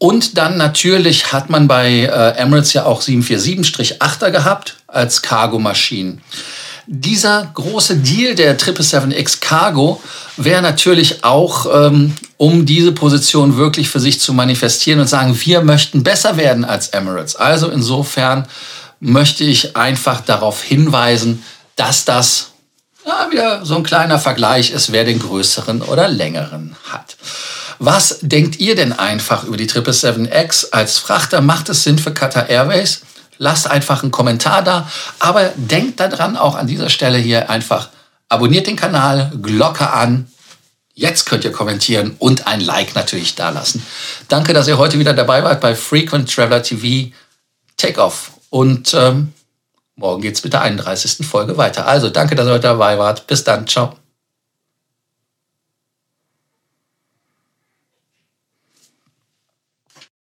Und 0.02 0.40
dann 0.40 0.58
natürlich 0.58 1.32
hat 1.32 1.52
man 1.52 1.68
bei 1.68 1.92
äh, 1.92 2.36
Emirates 2.36 2.74
ja 2.74 2.86
auch 2.86 3.04
747-8er 3.04 4.32
gehabt 4.32 4.78
als 4.88 5.22
Cargo-Maschinen. 5.22 6.24
Dieser 6.88 7.52
große 7.54 7.98
Deal 7.98 8.34
der 8.34 8.58
777X 8.58 9.42
Cargo 9.42 10.02
wäre 10.38 10.64
natürlich 10.64 11.24
auch, 11.24 11.68
ähm, 11.72 12.16
um 12.38 12.66
diese 12.66 12.94
Position 12.94 13.58
wirklich 13.58 13.90
für 13.90 14.00
sich 14.00 14.20
zu 14.20 14.34
manifestieren 14.34 15.00
und 15.00 15.06
sagen, 15.06 15.40
wir 15.40 15.62
möchten 15.62 16.02
besser 16.02 16.36
werden 16.36 16.66
als 16.66 16.88
Emirates. 16.88 17.36
Also 17.36 17.70
insofern 17.70 18.48
möchte 19.00 19.44
ich 19.44 19.76
einfach 19.78 20.22
darauf 20.22 20.64
hinweisen, 20.64 21.44
dass 21.76 22.06
das 22.06 22.54
ja, 23.06 23.28
wieder 23.30 23.64
so 23.68 23.76
ein 23.76 23.84
kleiner 23.84 24.18
Vergleich 24.18 24.72
ist, 24.72 24.92
wer 24.92 25.04
den 25.04 25.20
größeren 25.20 25.84
oder 25.84 26.08
längeren 26.08 26.76
hat. 26.90 27.18
Was 27.80 28.20
denkt 28.22 28.60
ihr 28.60 28.76
denn 28.76 28.94
einfach 28.94 29.44
über 29.44 29.58
die 29.58 29.70
777X 29.70 30.72
als 30.72 30.98
Frachter? 30.98 31.42
Macht 31.42 31.70
es 31.70 31.84
Sinn 31.84 31.98
für 31.98 32.14
Qatar 32.14 32.50
Airways? 32.50 33.02
Lasst 33.38 33.68
einfach 33.68 34.04
einen 34.04 34.12
Kommentar 34.12 34.62
da. 34.64 34.90
Aber 35.20 35.52
denkt 35.56 36.00
daran 36.00 36.38
auch 36.38 36.56
an 36.56 36.68
dieser 36.68 36.90
Stelle 36.90 37.18
hier 37.18 37.50
einfach, 37.50 37.90
abonniert 38.30 38.68
den 38.68 38.76
Kanal, 38.76 39.32
Glocke 39.42 39.92
an. 39.92 40.28
Jetzt 40.94 41.26
könnt 41.26 41.44
ihr 41.44 41.52
kommentieren 41.52 42.16
und 42.20 42.48
ein 42.48 42.62
Like 42.62 42.94
natürlich 42.96 43.36
da 43.36 43.50
lassen. 43.50 43.86
Danke, 44.28 44.54
dass 44.54 44.68
ihr 44.68 44.78
heute 44.78 45.00
wieder 45.00 45.14
dabei 45.14 45.44
wart 45.44 45.62
bei 45.62 45.74
Frequent 45.74 46.34
Traveler 46.34 46.62
TV 46.62 47.12
Takeoff. 47.78 48.32
Und 48.50 48.94
ähm, 48.94 49.34
morgen 49.96 50.22
geht's 50.22 50.44
mit 50.44 50.54
der 50.54 50.62
31. 50.62 51.26
Folge 51.26 51.58
weiter. 51.58 51.88
Also 51.88 52.10
danke, 52.10 52.36
dass 52.36 52.46
ihr 52.46 52.54
heute 52.54 52.68
dabei 52.68 53.00
wart. 53.00 53.26
Bis 53.28 53.44
dann. 53.44 53.68
Ciao. 53.68 53.96